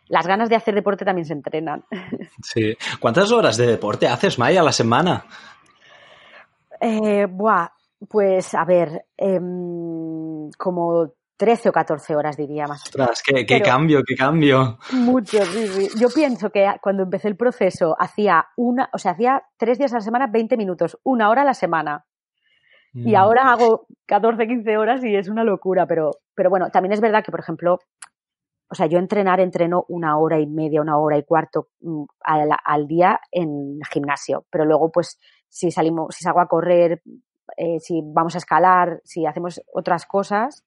las 0.08 0.28
ganas 0.28 0.50
de 0.50 0.56
hacer 0.56 0.76
deporte 0.76 1.06
también 1.06 1.26
se 1.26 1.34
entrenan. 1.34 1.84
Sí. 2.44 2.76
¿Cuántas 3.00 3.32
horas 3.32 3.58
de 3.58 3.66
deporte 3.66 4.08
haces, 4.08 4.38
Mai, 4.38 4.56
a 4.56 4.62
la 4.62 4.72
semana? 4.72 5.26
Eh, 6.80 7.26
buah, 7.28 7.70
pues 8.08 8.54
a 8.54 8.66
ver, 8.66 9.06
em, 9.18 10.52
como 10.58 11.12
13 11.38 11.70
o 11.70 11.72
14 11.72 12.16
horas 12.16 12.38
diría 12.38 12.68
más. 12.68 12.84
Ostras, 12.84 13.22
qué, 13.24 13.46
qué 13.46 13.62
cambio, 13.62 14.04
qué 14.06 14.16
cambio. 14.16 14.78
Mucho, 14.94 15.44
sí, 15.46 15.90
Yo 16.00 16.08
pienso 16.10 16.50
que 16.50 16.66
cuando 16.82 17.04
empecé 17.04 17.28
el 17.28 17.36
proceso 17.36 17.96
hacía 18.00 18.48
una, 18.56 18.90
o 18.94 18.98
sea, 18.98 19.12
hacía 19.12 19.44
tres 19.58 19.78
días 19.78 19.94
a 19.94 19.98
la 19.98 20.02
semana, 20.02 20.28
20 20.28 20.56
minutos, 20.58 20.98
una 21.04 21.30
hora 21.30 21.42
a 21.42 21.46
la 21.46 21.54
semana. 21.54 22.06
Y 22.94 23.12
mm. 23.12 23.16
ahora 23.16 23.52
hago 23.52 23.88
14, 24.06 24.48
15 24.48 24.78
horas 24.78 25.04
y 25.04 25.16
es 25.16 25.28
una 25.28 25.44
locura, 25.44 25.86
pero, 25.86 26.12
pero 26.34 26.50
bueno, 26.50 26.70
también 26.70 26.94
es 26.94 27.02
verdad 27.02 27.24
que, 27.26 27.32
por 27.32 27.42
ejemplo, 27.42 27.80
o 28.70 28.76
sea, 28.76 28.88
yo 28.88 28.98
entrenar, 28.98 29.42
entreno 29.42 29.84
una 29.90 30.18
hora 30.18 30.40
y 30.40 30.48
media, 30.48 30.82
una 30.82 30.98
hora 30.98 31.18
y 31.18 31.24
cuarto 31.24 31.68
mm, 31.82 32.04
al, 32.22 32.50
al 32.64 32.88
día 32.88 33.20
en 33.32 33.80
gimnasio, 33.92 34.46
pero 34.50 34.64
luego, 34.64 34.92
pues, 34.92 35.20
si 35.50 35.72
salimos, 35.72 36.16
si 36.16 36.24
salgo 36.24 36.40
a 36.40 36.48
correr, 36.48 37.02
eh, 37.58 37.80
si 37.80 38.02
vamos 38.04 38.36
a 38.36 38.40
escalar, 38.40 39.02
si 39.04 39.26
hacemos 39.26 39.62
otras 39.74 40.06
cosas, 40.06 40.66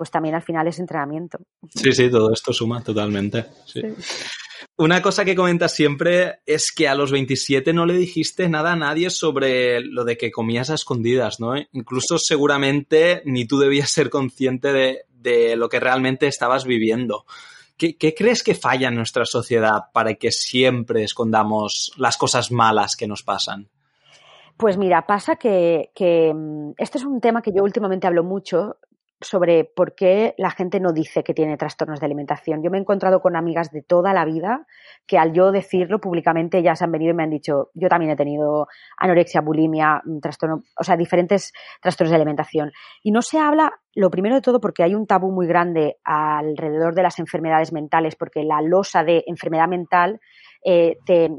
pues 0.00 0.10
también 0.10 0.34
al 0.34 0.40
final 0.40 0.66
es 0.66 0.78
entrenamiento. 0.78 1.36
Sí, 1.74 1.92
sí, 1.92 2.10
todo 2.10 2.32
esto 2.32 2.54
suma 2.54 2.82
totalmente. 2.82 3.44
Una 4.78 5.02
cosa 5.02 5.26
que 5.26 5.34
comentas 5.34 5.74
siempre 5.74 6.40
es 6.46 6.72
que 6.74 6.88
a 6.88 6.94
los 6.94 7.12
27 7.12 7.74
no 7.74 7.84
le 7.84 7.92
dijiste 7.98 8.48
nada 8.48 8.72
a 8.72 8.76
nadie 8.76 9.10
sobre 9.10 9.82
lo 9.82 10.04
de 10.04 10.16
que 10.16 10.30
comías 10.30 10.70
a 10.70 10.74
escondidas, 10.76 11.38
¿no? 11.38 11.52
Incluso 11.72 12.16
seguramente 12.16 13.20
ni 13.26 13.46
tú 13.46 13.58
debías 13.58 13.90
ser 13.90 14.08
consciente 14.08 14.72
de, 14.72 15.54
lo 15.54 15.68
que 15.68 15.80
realmente 15.80 16.26
estabas 16.28 16.64
viviendo. 16.64 17.26
¿Qué, 17.76 18.14
crees 18.16 18.42
que 18.42 18.54
falla 18.54 18.88
en 18.88 18.94
nuestra 18.94 19.26
sociedad 19.26 19.80
para 19.92 20.14
que 20.14 20.32
siempre 20.32 21.04
escondamos 21.04 21.92
las 21.98 22.16
cosas 22.16 22.50
malas 22.50 22.96
que 22.96 23.06
nos 23.06 23.22
pasan? 23.22 23.68
Pues 24.56 24.78
mira, 24.78 25.06
pasa 25.06 25.36
que, 25.36 25.90
que 25.94 26.34
este 26.78 26.96
es 26.96 27.04
un 27.04 27.20
tema 27.20 27.42
que 27.42 27.52
yo 27.52 27.62
últimamente 27.62 28.06
hablo 28.06 28.24
mucho 28.24 28.78
sobre 29.20 29.64
por 29.64 29.94
qué 29.94 30.34
la 30.38 30.50
gente 30.50 30.80
no 30.80 30.92
dice 30.92 31.22
que 31.22 31.34
tiene 31.34 31.56
trastornos 31.56 32.00
de 32.00 32.06
alimentación. 32.06 32.62
Yo 32.62 32.70
me 32.70 32.78
he 32.78 32.80
encontrado 32.80 33.20
con 33.20 33.36
amigas 33.36 33.70
de 33.70 33.82
toda 33.82 34.14
la 34.14 34.24
vida 34.24 34.66
que 35.06 35.18
al 35.18 35.32
yo 35.32 35.52
decirlo 35.52 36.00
públicamente 36.00 36.62
ya 36.62 36.74
se 36.74 36.84
han 36.84 36.92
venido 36.92 37.12
y 37.12 37.14
me 37.14 37.24
han 37.24 37.30
dicho, 37.30 37.70
yo 37.74 37.88
también 37.88 38.12
he 38.12 38.16
tenido 38.16 38.66
anorexia, 38.96 39.42
bulimia, 39.42 40.00
mm, 40.04 40.20
trastorno, 40.20 40.62
o 40.78 40.84
sea, 40.84 40.96
diferentes 40.96 41.52
trastornos 41.82 42.10
de 42.10 42.16
alimentación. 42.16 42.72
Y 43.02 43.10
no 43.10 43.20
se 43.20 43.38
habla, 43.38 43.72
lo 43.94 44.10
primero 44.10 44.36
de 44.36 44.40
todo, 44.40 44.60
porque 44.60 44.82
hay 44.82 44.94
un 44.94 45.06
tabú 45.06 45.30
muy 45.30 45.46
grande 45.46 45.98
alrededor 46.04 46.94
de 46.94 47.02
las 47.02 47.18
enfermedades 47.18 47.72
mentales, 47.72 48.16
porque 48.16 48.42
la 48.42 48.62
losa 48.62 49.04
de 49.04 49.24
enfermedad 49.26 49.68
mental 49.68 50.20
eh, 50.64 50.96
te, 51.04 51.30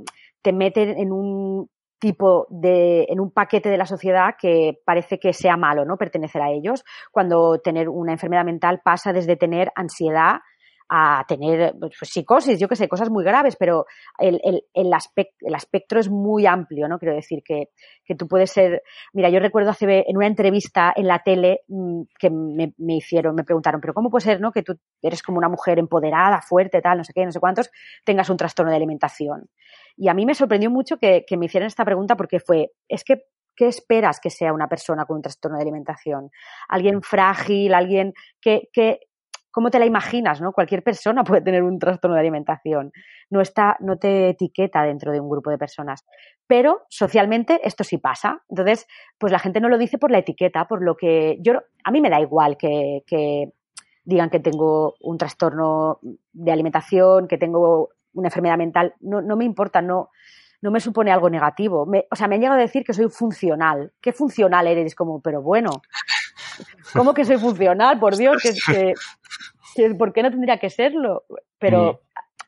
te 0.41 0.53
meten 0.53 0.97
en 0.97 1.11
un 1.11 1.69
tipo 2.01 2.47
de, 2.49 3.05
en 3.07 3.21
un 3.21 3.31
paquete 3.31 3.69
de 3.69 3.77
la 3.77 3.85
sociedad 3.85 4.35
que 4.37 4.79
parece 4.83 5.19
que 5.19 5.31
sea 5.31 5.55
malo, 5.55 5.85
¿no? 5.85 5.95
Pertenecer 5.97 6.41
a 6.41 6.49
ellos, 6.49 6.83
cuando 7.11 7.59
tener 7.59 7.87
una 7.87 8.11
enfermedad 8.11 8.43
mental 8.43 8.81
pasa 8.83 9.13
desde 9.13 9.37
tener 9.37 9.71
ansiedad 9.75 10.41
a 10.93 11.23
tener 11.25 11.73
pues, 11.79 11.93
psicosis, 12.01 12.59
yo 12.59 12.67
que 12.67 12.75
sé, 12.75 12.89
cosas 12.89 13.09
muy 13.09 13.23
graves, 13.23 13.55
pero 13.55 13.85
el, 14.19 14.41
el, 14.43 14.65
el, 14.73 14.91
el, 15.39 15.55
espectro 15.55 16.01
es 16.01 16.09
muy 16.09 16.45
amplio, 16.45 16.89
¿no? 16.89 16.99
Quiero 16.99 17.15
decir 17.15 17.41
que, 17.45 17.69
que, 18.03 18.13
tú 18.13 18.27
puedes 18.27 18.51
ser. 18.51 18.83
Mira, 19.13 19.29
yo 19.29 19.39
recuerdo 19.39 19.69
hace 19.69 20.03
en 20.05 20.17
una 20.17 20.27
entrevista 20.27 20.91
en 20.93 21.07
la 21.07 21.19
tele 21.19 21.61
mm, 21.69 22.01
que 22.19 22.29
me, 22.29 22.73
me, 22.77 22.97
hicieron, 22.97 23.35
me 23.35 23.45
preguntaron, 23.45 23.79
pero 23.79 23.93
¿cómo 23.93 24.09
puede 24.09 24.25
ser, 24.25 24.41
no? 24.41 24.51
Que 24.51 24.63
tú 24.63 24.77
eres 25.01 25.23
como 25.23 25.37
una 25.37 25.47
mujer 25.47 25.79
empoderada, 25.79 26.41
fuerte, 26.41 26.81
tal, 26.81 26.97
no 26.97 27.05
sé 27.05 27.13
qué, 27.13 27.25
no 27.25 27.31
sé 27.31 27.39
cuántos, 27.39 27.71
tengas 28.03 28.29
un 28.29 28.35
trastorno 28.35 28.69
de 28.71 28.75
alimentación. 28.75 29.49
Y 29.95 30.09
a 30.09 30.13
mí 30.13 30.25
me 30.25 30.35
sorprendió 30.35 30.69
mucho 30.69 30.97
que, 30.97 31.23
que 31.25 31.37
me 31.37 31.45
hicieran 31.45 31.67
esta 31.67 31.85
pregunta 31.85 32.17
porque 32.17 32.41
fue, 32.41 32.73
es 32.89 33.05
que 33.05 33.23
¿Qué 33.53 33.67
esperas 33.67 34.19
que 34.19 34.29
sea 34.29 34.53
una 34.53 34.67
persona 34.67 35.05
con 35.05 35.17
un 35.17 35.21
trastorno 35.21 35.57
de 35.57 35.63
alimentación? 35.63 36.31
Alguien 36.69 37.01
frágil, 37.01 37.73
alguien 37.73 38.13
que, 38.39 38.69
que, 38.71 39.01
cómo 39.51 39.69
te 39.69 39.79
la 39.79 39.85
imaginas, 39.85 40.41
¿no? 40.41 40.53
Cualquier 40.53 40.83
persona 40.83 41.23
puede 41.25 41.41
tener 41.41 41.63
un 41.63 41.77
trastorno 41.77 42.15
de 42.15 42.21
alimentación. 42.21 42.91
No 43.29 43.41
está, 43.41 43.77
no 43.79 43.97
te 43.97 44.29
etiqueta 44.29 44.83
dentro 44.83 45.11
de 45.11 45.19
un 45.19 45.29
grupo 45.29 45.49
de 45.49 45.57
personas. 45.57 46.05
Pero 46.47 46.81
socialmente 46.89 47.61
esto 47.63 47.83
sí 47.83 47.97
pasa. 47.97 48.41
Entonces, 48.49 48.87
pues 49.17 49.31
la 49.31 49.39
gente 49.39 49.61
no 49.61 49.69
lo 49.69 49.77
dice 49.77 49.97
por 49.97 50.11
la 50.11 50.19
etiqueta, 50.19 50.65
por 50.65 50.83
lo 50.83 50.95
que 50.95 51.37
yo, 51.41 51.53
a 51.83 51.91
mí 51.91 52.01
me 52.01 52.09
da 52.09 52.19
igual 52.19 52.57
que, 52.57 53.03
que 53.05 53.51
digan 54.03 54.29
que 54.29 54.39
tengo 54.39 54.95
un 55.01 55.17
trastorno 55.17 55.99
de 56.33 56.51
alimentación, 56.51 57.27
que 57.27 57.37
tengo 57.37 57.89
una 58.13 58.27
enfermedad 58.27 58.57
mental. 58.57 58.95
No, 58.99 59.21
no 59.21 59.37
me 59.37 59.45
importa, 59.45 59.81
no, 59.81 60.09
no 60.61 60.71
me 60.71 60.79
supone 60.79 61.11
algo 61.11 61.29
negativo. 61.29 61.85
Me, 61.85 62.05
o 62.11 62.15
sea, 62.15 62.27
me 62.27 62.35
han 62.35 62.41
llegado 62.41 62.59
a 62.59 62.63
decir 62.63 62.83
que 62.83 62.93
soy 62.93 63.09
funcional. 63.09 63.93
¿Qué 63.99 64.13
funcional 64.13 64.67
eres? 64.67 64.95
Como, 64.95 65.21
pero 65.21 65.41
bueno, 65.41 65.81
¿cómo 66.93 67.13
que 67.13 67.25
soy 67.25 67.37
funcional? 67.37 67.99
Por 67.99 68.15
Dios, 68.15 68.41
que, 68.41 68.93
que, 69.75 69.95
¿por 69.95 70.13
qué 70.13 70.23
no 70.23 70.29
tendría 70.29 70.57
que 70.57 70.69
serlo? 70.69 71.23
Pero 71.57 71.93
mm. 71.93 71.97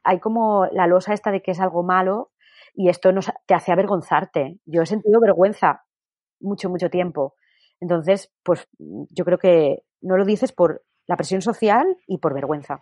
hay 0.03 0.19
como 0.19 0.67
la 0.71 0.87
losa 0.87 1.13
esta 1.13 1.31
de 1.31 1.41
que 1.41 1.51
es 1.51 1.59
algo 1.59 1.83
malo 1.83 2.31
y 2.75 2.89
esto 2.89 3.11
nos, 3.11 3.31
te 3.45 3.55
hace 3.55 3.71
avergonzarte. 3.71 4.59
Yo 4.65 4.83
he 4.83 4.85
sentido 4.85 5.19
vergüenza 5.19 5.83
mucho, 6.39 6.69
mucho 6.69 6.89
tiempo. 6.89 7.35
Entonces, 7.79 8.31
pues 8.43 8.67
yo 8.77 9.25
creo 9.25 9.37
que 9.37 9.83
no 10.01 10.17
lo 10.17 10.25
dices 10.25 10.51
por 10.51 10.83
la 11.07 11.17
presión 11.17 11.41
social 11.41 11.97
y 12.07 12.19
por 12.19 12.33
vergüenza. 12.33 12.79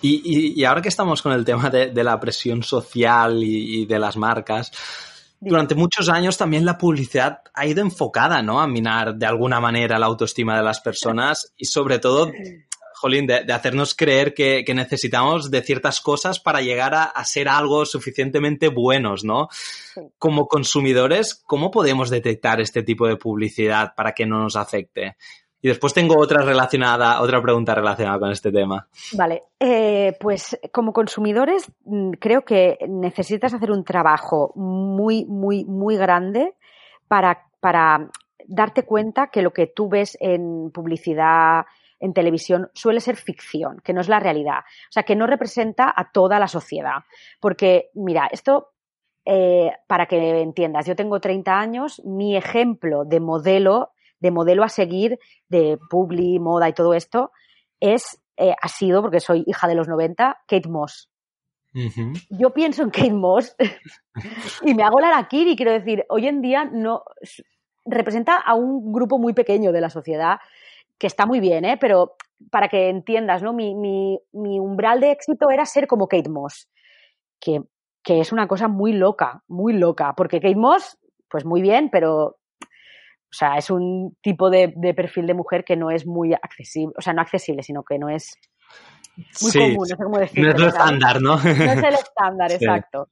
Y, 0.00 0.64
ahora 0.64 0.82
que 0.82 0.88
estamos 0.88 1.22
con 1.22 1.32
el 1.32 1.44
tema 1.44 1.70
de, 1.70 2.04
la 2.04 2.18
presión 2.20 2.62
social 2.62 3.42
y, 3.42 3.86
de 3.86 3.98
las 3.98 4.16
marcas, 4.16 4.72
durante 5.40 5.74
muchos 5.74 6.08
años 6.08 6.36
también 6.36 6.64
la 6.64 6.78
publicidad 6.78 7.42
ha 7.54 7.66
ido 7.66 7.80
enfocada, 7.80 8.42
¿no? 8.42 8.60
A 8.60 8.66
minar 8.66 9.14
de 9.14 9.26
alguna 9.26 9.60
manera 9.60 9.98
la 9.98 10.06
autoestima 10.06 10.56
de 10.56 10.64
las 10.64 10.80
personas 10.80 11.52
y 11.56 11.66
sobre 11.66 11.98
todo, 11.98 12.32
jolín, 12.94 13.26
de, 13.26 13.52
hacernos 13.52 13.94
creer 13.94 14.34
que, 14.34 14.64
necesitamos 14.74 15.50
de 15.50 15.62
ciertas 15.62 16.00
cosas 16.00 16.40
para 16.40 16.60
llegar 16.60 16.94
a, 16.94 17.04
a 17.04 17.24
ser 17.24 17.48
algo 17.48 17.86
suficientemente 17.86 18.68
buenos, 18.68 19.24
¿no? 19.24 19.48
Como 20.18 20.48
consumidores, 20.48 21.34
¿cómo 21.46 21.70
podemos 21.70 22.10
detectar 22.10 22.60
este 22.60 22.82
tipo 22.82 23.06
de 23.06 23.16
publicidad 23.16 23.94
para 23.96 24.12
que 24.12 24.26
no 24.26 24.40
nos 24.40 24.56
afecte? 24.56 25.16
Y 25.60 25.68
después 25.68 25.92
tengo 25.92 26.16
otra 26.18 26.42
relacionada, 26.44 27.20
otra 27.20 27.42
pregunta 27.42 27.74
relacionada 27.74 28.18
con 28.18 28.30
este 28.30 28.52
tema. 28.52 28.86
Vale, 29.12 29.44
eh, 29.58 30.16
pues 30.20 30.58
como 30.72 30.92
consumidores 30.92 31.70
mm, 31.84 32.12
creo 32.12 32.44
que 32.44 32.78
necesitas 32.88 33.54
hacer 33.54 33.70
un 33.72 33.84
trabajo 33.84 34.52
muy, 34.54 35.24
muy, 35.24 35.64
muy 35.64 35.96
grande 35.96 36.54
para, 37.08 37.46
para 37.60 38.08
darte 38.46 38.84
cuenta 38.84 39.28
que 39.28 39.42
lo 39.42 39.52
que 39.52 39.66
tú 39.66 39.88
ves 39.88 40.16
en 40.20 40.70
publicidad, 40.72 41.66
en 41.98 42.12
televisión, 42.12 42.70
suele 42.72 43.00
ser 43.00 43.16
ficción, 43.16 43.80
que 43.82 43.92
no 43.92 44.00
es 44.00 44.08
la 44.08 44.20
realidad. 44.20 44.60
O 44.60 44.92
sea, 44.92 45.02
que 45.02 45.16
no 45.16 45.26
representa 45.26 45.92
a 45.94 46.12
toda 46.12 46.38
la 46.38 46.46
sociedad. 46.46 47.02
Porque, 47.40 47.90
mira, 47.94 48.28
esto 48.30 48.74
eh, 49.24 49.72
para 49.86 50.06
que 50.06 50.40
entiendas, 50.40 50.86
yo 50.86 50.96
tengo 50.96 51.20
30 51.20 51.58
años, 51.58 52.00
mi 52.04 52.36
ejemplo 52.36 53.04
de 53.04 53.20
modelo 53.20 53.90
de 54.20 54.30
modelo 54.30 54.64
a 54.64 54.68
seguir 54.68 55.18
de 55.48 55.78
publi, 55.90 56.38
moda 56.38 56.68
y 56.68 56.72
todo 56.72 56.94
esto, 56.94 57.32
es, 57.80 58.20
eh, 58.36 58.54
ha 58.60 58.68
sido, 58.68 59.02
porque 59.02 59.20
soy 59.20 59.44
hija 59.46 59.68
de 59.68 59.74
los 59.74 59.88
90, 59.88 60.38
Kate 60.46 60.68
Moss. 60.68 61.10
Yo 62.30 62.50
pienso 62.52 62.82
en 62.82 62.90
Kate 62.90 63.12
Moss 63.12 63.54
y 64.62 64.74
me 64.74 64.82
hago 64.82 65.00
la 65.00 65.28
y 65.30 65.56
quiero 65.56 65.72
decir, 65.72 66.04
hoy 66.08 66.26
en 66.26 66.40
día 66.40 66.64
no 66.64 67.04
representa 67.84 68.36
a 68.36 68.54
un 68.54 68.92
grupo 68.92 69.18
muy 69.18 69.32
pequeño 69.32 69.70
de 69.72 69.80
la 69.80 69.90
sociedad 69.90 70.38
que 70.98 71.06
está 71.06 71.26
muy 71.26 71.40
bien, 71.40 71.64
¿eh? 71.64 71.76
pero 71.80 72.16
para 72.50 72.68
que 72.68 72.88
entiendas, 72.88 73.42
¿no? 73.42 73.52
Mi, 73.52 73.74
mi, 73.74 74.20
mi 74.32 74.58
umbral 74.58 75.00
de 75.00 75.12
éxito 75.12 75.50
era 75.50 75.64
ser 75.64 75.86
como 75.86 76.08
Kate 76.08 76.28
Moss, 76.28 76.68
que, 77.38 77.62
que 78.02 78.20
es 78.20 78.32
una 78.32 78.48
cosa 78.48 78.68
muy 78.68 78.92
loca, 78.92 79.42
muy 79.46 79.72
loca, 79.72 80.14
porque 80.16 80.40
Kate 80.40 80.56
Moss, 80.56 80.98
pues 81.28 81.44
muy 81.44 81.62
bien, 81.62 81.88
pero 81.90 82.38
o 83.30 83.34
sea, 83.34 83.56
es 83.56 83.70
un 83.70 84.16
tipo 84.22 84.48
de, 84.48 84.72
perfil 84.96 85.26
de 85.26 85.34
mujer 85.34 85.64
que 85.64 85.76
no 85.76 85.90
es 85.90 86.06
muy 86.06 86.32
accesible, 86.32 86.94
o 86.96 87.02
sea, 87.02 87.12
no 87.12 87.20
accesible, 87.20 87.62
sino 87.62 87.82
que 87.82 87.98
no 87.98 88.08
es 88.08 88.38
muy 89.42 89.52
común, 89.52 89.76
no 89.76 89.84
sé 89.84 89.96
cómo 89.96 90.18
decirlo. 90.18 90.50
No 90.50 90.56
es 90.56 90.62
el 90.62 90.68
estándar, 90.68 91.20
¿no? 91.20 91.36
No 91.36 91.50
es 91.50 91.82
el 91.82 91.94
estándar, 91.94 92.52
exacto. 92.52 93.08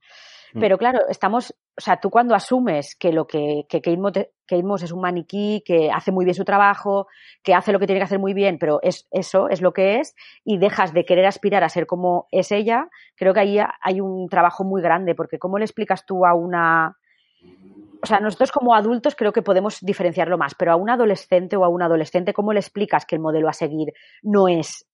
Mm. 0.53 0.59
Pero 0.59 0.77
claro, 0.77 0.99
estamos, 1.09 1.51
o 1.51 1.81
sea, 1.81 1.99
tú 1.99 2.09
cuando 2.09 2.33
asumes 2.33 2.95
que 2.95 3.11
lo 3.11 3.27
que, 3.27 3.65
que 3.69 3.81
Kate, 3.81 4.63
Moss, 4.63 4.83
es 4.83 4.91
un 4.91 5.01
maniquí, 5.01 5.61
que 5.65 5.91
hace 5.91 6.11
muy 6.11 6.25
bien 6.25 6.35
su 6.35 6.45
trabajo, 6.45 7.07
que 7.43 7.53
hace 7.53 7.71
lo 7.71 7.79
que 7.79 7.85
tiene 7.85 7.99
que 7.99 8.05
hacer 8.05 8.19
muy 8.19 8.33
bien, 8.33 8.57
pero 8.57 8.79
es 8.81 9.07
eso, 9.11 9.49
es 9.49 9.61
lo 9.61 9.73
que 9.73 9.99
es, 9.99 10.15
y 10.43 10.57
dejas 10.57 10.93
de 10.93 11.05
querer 11.05 11.25
aspirar 11.25 11.63
a 11.63 11.69
ser 11.69 11.85
como 11.85 12.27
es 12.31 12.51
ella, 12.51 12.87
creo 13.15 13.33
que 13.33 13.41
ahí 13.41 13.59
hay 13.81 14.01
un 14.01 14.29
trabajo 14.29 14.63
muy 14.63 14.81
grande, 14.81 15.13
porque 15.13 15.37
¿cómo 15.37 15.59
le 15.59 15.65
explicas 15.65 16.05
tú 16.05 16.25
a 16.25 16.33
una 16.33 16.97
o 18.07 18.09
sea, 18.09 18.21
nosotros 18.21 18.53
como 18.53 18.73
adultos 18.73 19.15
creo 19.15 19.33
que 19.33 19.41
podemos 19.41 19.81
diferenciarlo 19.81 20.37
más, 20.37 20.55
pero 20.55 20.71
a 20.71 20.77
un 20.77 20.89
adolescente 20.89 21.57
o 21.57 21.65
a 21.65 21.67
un 21.67 21.81
adolescente, 21.81 22.31
¿cómo 22.31 22.53
le 22.53 22.61
explicas 22.61 23.05
que 23.05 23.17
el 23.17 23.21
modelo 23.21 23.49
a 23.49 23.53
seguir 23.53 23.91
no 24.23 24.47
es 24.47 24.87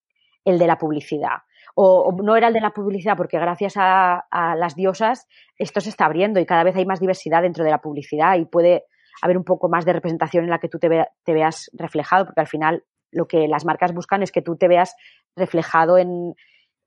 el 0.43 0.57
de 0.57 0.65
la 0.65 0.79
publicidad? 0.79 1.43
O, 1.75 2.11
no 2.23 2.35
era 2.35 2.47
el 2.47 2.55
de 2.55 2.59
la 2.59 2.71
publicidad 2.71 3.15
porque 3.15 3.37
gracias 3.37 3.75
a, 3.77 4.25
las 4.57 4.75
diosas 4.75 5.27
esto 5.59 5.79
se 5.79 5.89
está 5.89 6.05
abriendo 6.05 6.39
y 6.39 6.47
cada 6.47 6.63
vez 6.63 6.75
hay 6.75 6.87
más 6.87 6.99
diversidad 6.99 7.43
dentro 7.43 7.63
de 7.63 7.69
la 7.69 7.81
publicidad 7.81 8.35
y 8.37 8.45
puede 8.45 8.85
haber 9.21 9.37
un 9.37 9.43
poco 9.43 9.69
más 9.69 9.85
de 9.85 9.93
representación 9.93 10.45
en 10.45 10.49
la 10.49 10.57
que 10.57 10.69
tú 10.69 10.79
te, 10.79 10.89
veas 11.27 11.69
reflejado, 11.73 12.25
porque 12.25 12.41
al 12.41 12.47
final 12.47 12.83
lo 13.11 13.27
que 13.27 13.47
las 13.47 13.63
marcas 13.63 13.93
buscan 13.93 14.23
es 14.23 14.31
que 14.31 14.41
tú 14.41 14.55
te 14.57 14.67
veas 14.67 14.95
reflejado 15.35 15.99
en, 15.99 16.33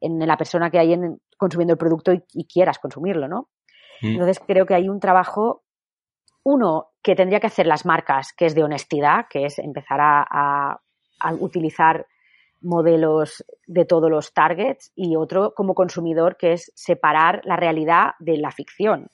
la 0.01 0.37
persona 0.37 0.71
que 0.71 0.81
hay 0.81 0.93
en, 0.93 1.21
consumiendo 1.37 1.75
el 1.75 1.79
producto 1.79 2.13
y, 2.13 2.25
y 2.35 2.49
quieras 2.49 2.81
consumirlo, 2.81 3.29
¿no? 3.29 3.49
Mm. 4.03 4.09
Entonces 4.09 4.41
creo 4.45 4.67
que 4.67 4.75
hay 4.75 4.89
un 4.89 4.99
trabajo 4.99 5.63
uno 6.47 6.93
que 7.03 7.17
tendría 7.17 7.41
que 7.41 7.49
hacer 7.49 7.67
las 7.67 7.85
marcas, 7.85 8.33
que 8.33 8.47
es 8.47 8.55
de 8.55 8.63
honestidad, 8.63 9.27
que 9.29 9.47
es 9.47 9.59
empezar 9.59 9.99
a, 10.01 10.81
utilizar 11.41 12.07
modelos 12.61 13.45
de 13.67 13.85
todos 13.85 14.09
los 14.09 14.33
targets 14.33 14.93
y 14.95 15.17
otro 15.17 15.55
como 15.55 15.75
consumidor 15.75 16.37
que 16.37 16.53
es 16.53 16.71
separar 16.77 17.41
la 17.45 17.57
realidad 17.57 18.13
de 18.21 18.37
la 18.37 18.53
ficción. 18.53 19.09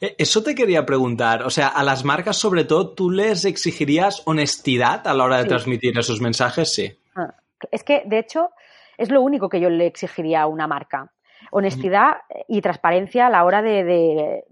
Eh, 0.00 0.14
eso 0.18 0.42
te 0.44 0.54
quería 0.54 0.86
preguntar, 0.86 1.42
o 1.42 1.50
sea, 1.50 1.66
a 1.68 1.82
las 1.82 2.04
marcas 2.04 2.36
sobre 2.36 2.64
todo, 2.64 2.94
¿tú 2.94 3.10
les 3.10 3.44
exigirías 3.44 4.22
honestidad 4.26 5.06
a 5.08 5.14
la 5.14 5.24
hora 5.24 5.38
de 5.38 5.46
transmitir 5.46 5.98
esos 5.98 6.20
mensajes? 6.20 6.72
Sí. 6.72 6.96
Ah, 7.16 7.34
es 7.72 7.82
que, 7.82 8.04
de 8.06 8.20
hecho, 8.20 8.50
es 8.98 9.10
lo 9.10 9.20
único 9.20 9.48
que 9.48 9.60
yo 9.60 9.68
le 9.68 9.86
exigiría 9.86 10.42
a 10.42 10.46
una 10.46 10.68
marca. 10.68 11.12
Honestidad 11.50 12.18
y 12.46 12.60
transparencia 12.60 13.26
a 13.26 13.30
la 13.30 13.44
hora 13.44 13.62
de 13.62 14.44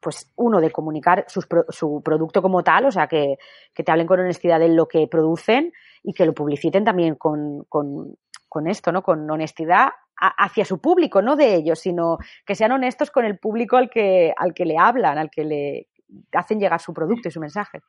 pues 0.00 0.32
uno, 0.36 0.60
de 0.60 0.70
comunicar 0.70 1.26
su 1.28 2.02
producto 2.02 2.42
como 2.42 2.62
tal, 2.62 2.86
o 2.86 2.90
sea, 2.90 3.06
que, 3.06 3.36
te 3.74 3.92
hablen 3.92 4.06
con 4.06 4.20
honestidad 4.20 4.58
de 4.58 4.68
lo 4.68 4.88
que 4.88 5.06
producen 5.06 5.72
y 6.02 6.14
que 6.14 6.24
lo 6.24 6.32
publiciten 6.32 6.84
también 6.84 7.14
con, 7.16 7.64
con, 7.68 8.66
esto, 8.66 8.92
¿no? 8.92 9.02
Con 9.02 9.30
honestidad 9.30 9.90
hacia 10.16 10.64
su 10.64 10.80
público, 10.80 11.22
no 11.22 11.36
de 11.36 11.54
ellos, 11.54 11.78
sino 11.78 12.18
que 12.44 12.54
sean 12.54 12.72
honestos 12.72 13.10
con 13.10 13.24
el 13.24 13.38
público 13.38 13.76
al 13.76 13.88
que, 13.88 14.32
al 14.36 14.52
que 14.52 14.64
le 14.64 14.76
hablan, 14.78 15.18
al 15.18 15.30
que 15.30 15.44
le 15.44 15.88
hacen 16.32 16.58
llegar 16.58 16.80
su 16.80 16.92
producto 16.92 17.28
y 17.28 17.30
su 17.30 17.40
mensaje. 17.40 17.80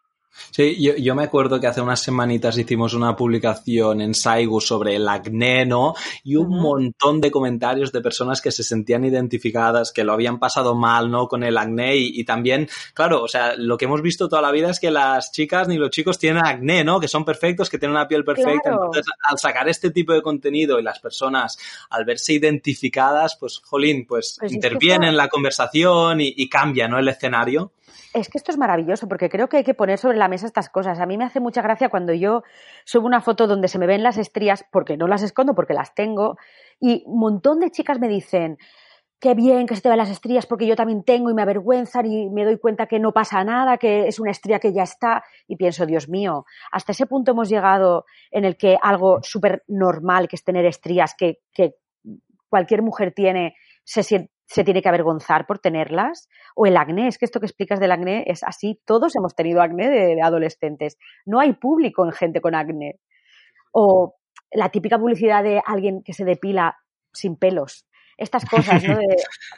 Sí, 0.51 0.81
yo, 0.81 0.95
yo, 0.95 1.13
me 1.15 1.23
acuerdo 1.23 1.59
que 1.59 1.67
hace 1.67 1.81
unas 1.81 2.01
semanitas 2.01 2.57
hicimos 2.57 2.93
una 2.93 3.15
publicación 3.15 4.01
en 4.01 4.13
Saigu 4.13 4.61
sobre 4.61 4.95
el 4.95 5.07
acné, 5.07 5.65
¿no? 5.65 5.93
Y 6.23 6.35
un 6.35 6.47
uh 6.47 6.49
-huh. 6.49 6.61
montón 6.61 7.21
de 7.21 7.31
comentarios 7.31 7.91
de 7.91 8.01
personas 8.01 8.41
que 8.41 8.51
se 8.51 8.63
sentían 8.63 9.03
identificadas, 9.05 9.91
que 9.91 10.03
lo 10.03 10.13
habían 10.13 10.39
pasado 10.39 10.73
mal, 10.75 11.11
¿no? 11.11 11.27
Con 11.27 11.43
el 11.43 11.57
acné 11.57 11.97
y, 11.97 12.19
y, 12.19 12.23
también, 12.23 12.69
claro, 12.93 13.23
o 13.23 13.27
sea, 13.27 13.55
lo 13.57 13.77
que 13.77 13.85
hemos 13.85 14.01
visto 14.01 14.29
toda 14.29 14.41
la 14.41 14.51
vida 14.51 14.69
es 14.69 14.79
que 14.79 14.91
las 14.91 15.31
chicas 15.31 15.67
ni 15.67 15.77
los 15.77 15.89
chicos 15.89 16.17
tienen 16.17 16.45
acné, 16.45 16.83
¿no? 16.83 16.99
Que 16.99 17.07
son 17.07 17.25
perfectos, 17.25 17.69
que 17.69 17.77
tienen 17.77 17.95
una 17.95 18.07
piel 18.07 18.23
perfecta. 18.23 18.69
Claro. 18.69 18.85
Entonces, 18.85 19.05
al 19.29 19.37
sacar 19.37 19.67
este 19.69 19.91
tipo 19.91 20.13
de 20.13 20.21
contenido 20.21 20.79
y 20.79 20.83
las 20.83 20.99
personas, 20.99 21.57
al 21.89 22.05
verse 22.05 22.33
identificadas, 22.33 23.35
pues, 23.39 23.59
jolín, 23.59 24.05
pues, 24.05 24.37
Pues 24.39 24.53
intervienen 24.53 25.09
en 25.09 25.17
la 25.17 25.27
conversación 25.27 26.21
y, 26.21 26.33
y 26.35 26.47
cambia, 26.49 26.87
¿no? 26.87 26.97
El 26.99 27.07
escenario. 27.07 27.73
Es 28.13 28.30
que 28.30 28.38
esto 28.38 28.51
es 28.51 28.58
maravilloso 28.58 29.08
porque 29.08 29.30
creo 29.30 29.47
que 29.49 29.58
hay 29.58 29.63
que 29.63 29.73
poner 29.73 29.97
sobre 29.97 30.17
la 30.17 30.27
mesa 30.27 30.45
estas 30.45 30.69
cosas. 30.69 30.99
A 30.99 31.06
mí 31.06 31.17
me 31.17 31.25
hace 31.25 31.39
mucha 31.39 31.62
gracia 31.62 31.89
cuando 31.89 32.13
yo 32.13 32.43
subo 32.86 33.08
una 33.08 33.21
foto 33.21 33.47
donde 33.47 33.67
se 33.67 33.80
me 33.80 33.88
ven 33.88 34.04
las 34.04 34.17
estrías, 34.17 34.65
porque 34.71 34.97
no 34.97 35.08
las 35.08 35.23
escondo, 35.23 35.56
porque 35.56 35.73
las 35.73 35.93
tengo, 35.95 36.38
y 36.80 37.04
un 37.06 37.19
montón 37.19 37.60
de 37.60 37.71
chicas 37.71 37.99
me 37.99 38.08
dicen, 38.08 38.58
qué 39.21 39.36
bien 39.36 39.67
que 39.67 39.75
se 39.75 39.82
te 39.82 39.89
ven 39.89 39.99
las 39.99 40.10
estrías 40.10 40.47
porque 40.47 40.65
yo 40.65 40.75
también 40.75 41.04
tengo 41.04 41.30
y 41.30 41.36
me 41.36 41.43
avergüenzan 41.43 42.08
y 42.08 42.27
me 42.32 42.43
doy 42.43 42.58
cuenta 42.58 42.88
que 42.88 42.99
no 42.99 43.13
pasa 43.13 43.43
nada, 43.43 43.77
que 43.77 44.08
es 44.08 44.19
una 44.19 44.32
estría 44.32 44.60
que 44.60 44.73
ya 44.73 44.82
está, 44.82 45.23
y 45.47 45.56
pienso, 45.58 45.86
Dios 45.86 46.10
mío, 46.10 46.45
hasta 46.71 46.91
ese 46.91 47.06
punto 47.06 47.32
hemos 47.32 47.47
llegado 47.47 48.06
en 48.32 48.45
el 48.45 48.58
que 48.58 48.77
algo 48.82 49.19
súper 49.21 49.63
normal, 49.67 50.27
que 50.27 50.36
es 50.36 50.43
tener 50.43 50.65
estrías, 50.65 51.13
que, 51.15 51.38
cualquier 52.49 52.82
mujer 52.82 53.13
tiene, 53.13 53.56
se, 53.86 54.30
se 54.51 54.65
tiene 54.65 54.81
que 54.81 54.89
avergonzar 54.89 55.47
por 55.47 55.59
tenerlas. 55.59 56.27
O 56.55 56.65
el 56.65 56.75
acné, 56.75 57.07
es 57.07 57.17
que 57.17 57.23
esto 57.23 57.39
que 57.39 57.45
explicas 57.45 57.79
del 57.79 57.93
acné 57.93 58.25
es 58.27 58.43
así. 58.43 58.81
Todos 58.85 59.15
hemos 59.15 59.33
tenido 59.33 59.61
acné 59.61 59.89
de, 59.89 60.21
adolescentes. 60.21 60.97
No 61.25 61.39
hay 61.39 61.53
público 61.53 62.03
en 62.03 62.11
gente 62.11 62.41
con 62.41 62.53
acné. 62.53 62.99
O 63.71 64.15
la 64.51 64.67
típica 64.67 64.99
publicidad 64.99 65.41
de 65.43 65.61
alguien 65.65 66.03
que 66.03 66.11
se 66.11 66.25
depila 66.25 66.75
sin 67.13 67.37
pelos. 67.37 67.85
Estas 68.21 68.45
cosas, 68.45 68.84
¿no? 68.84 68.97
De, 68.99 69.15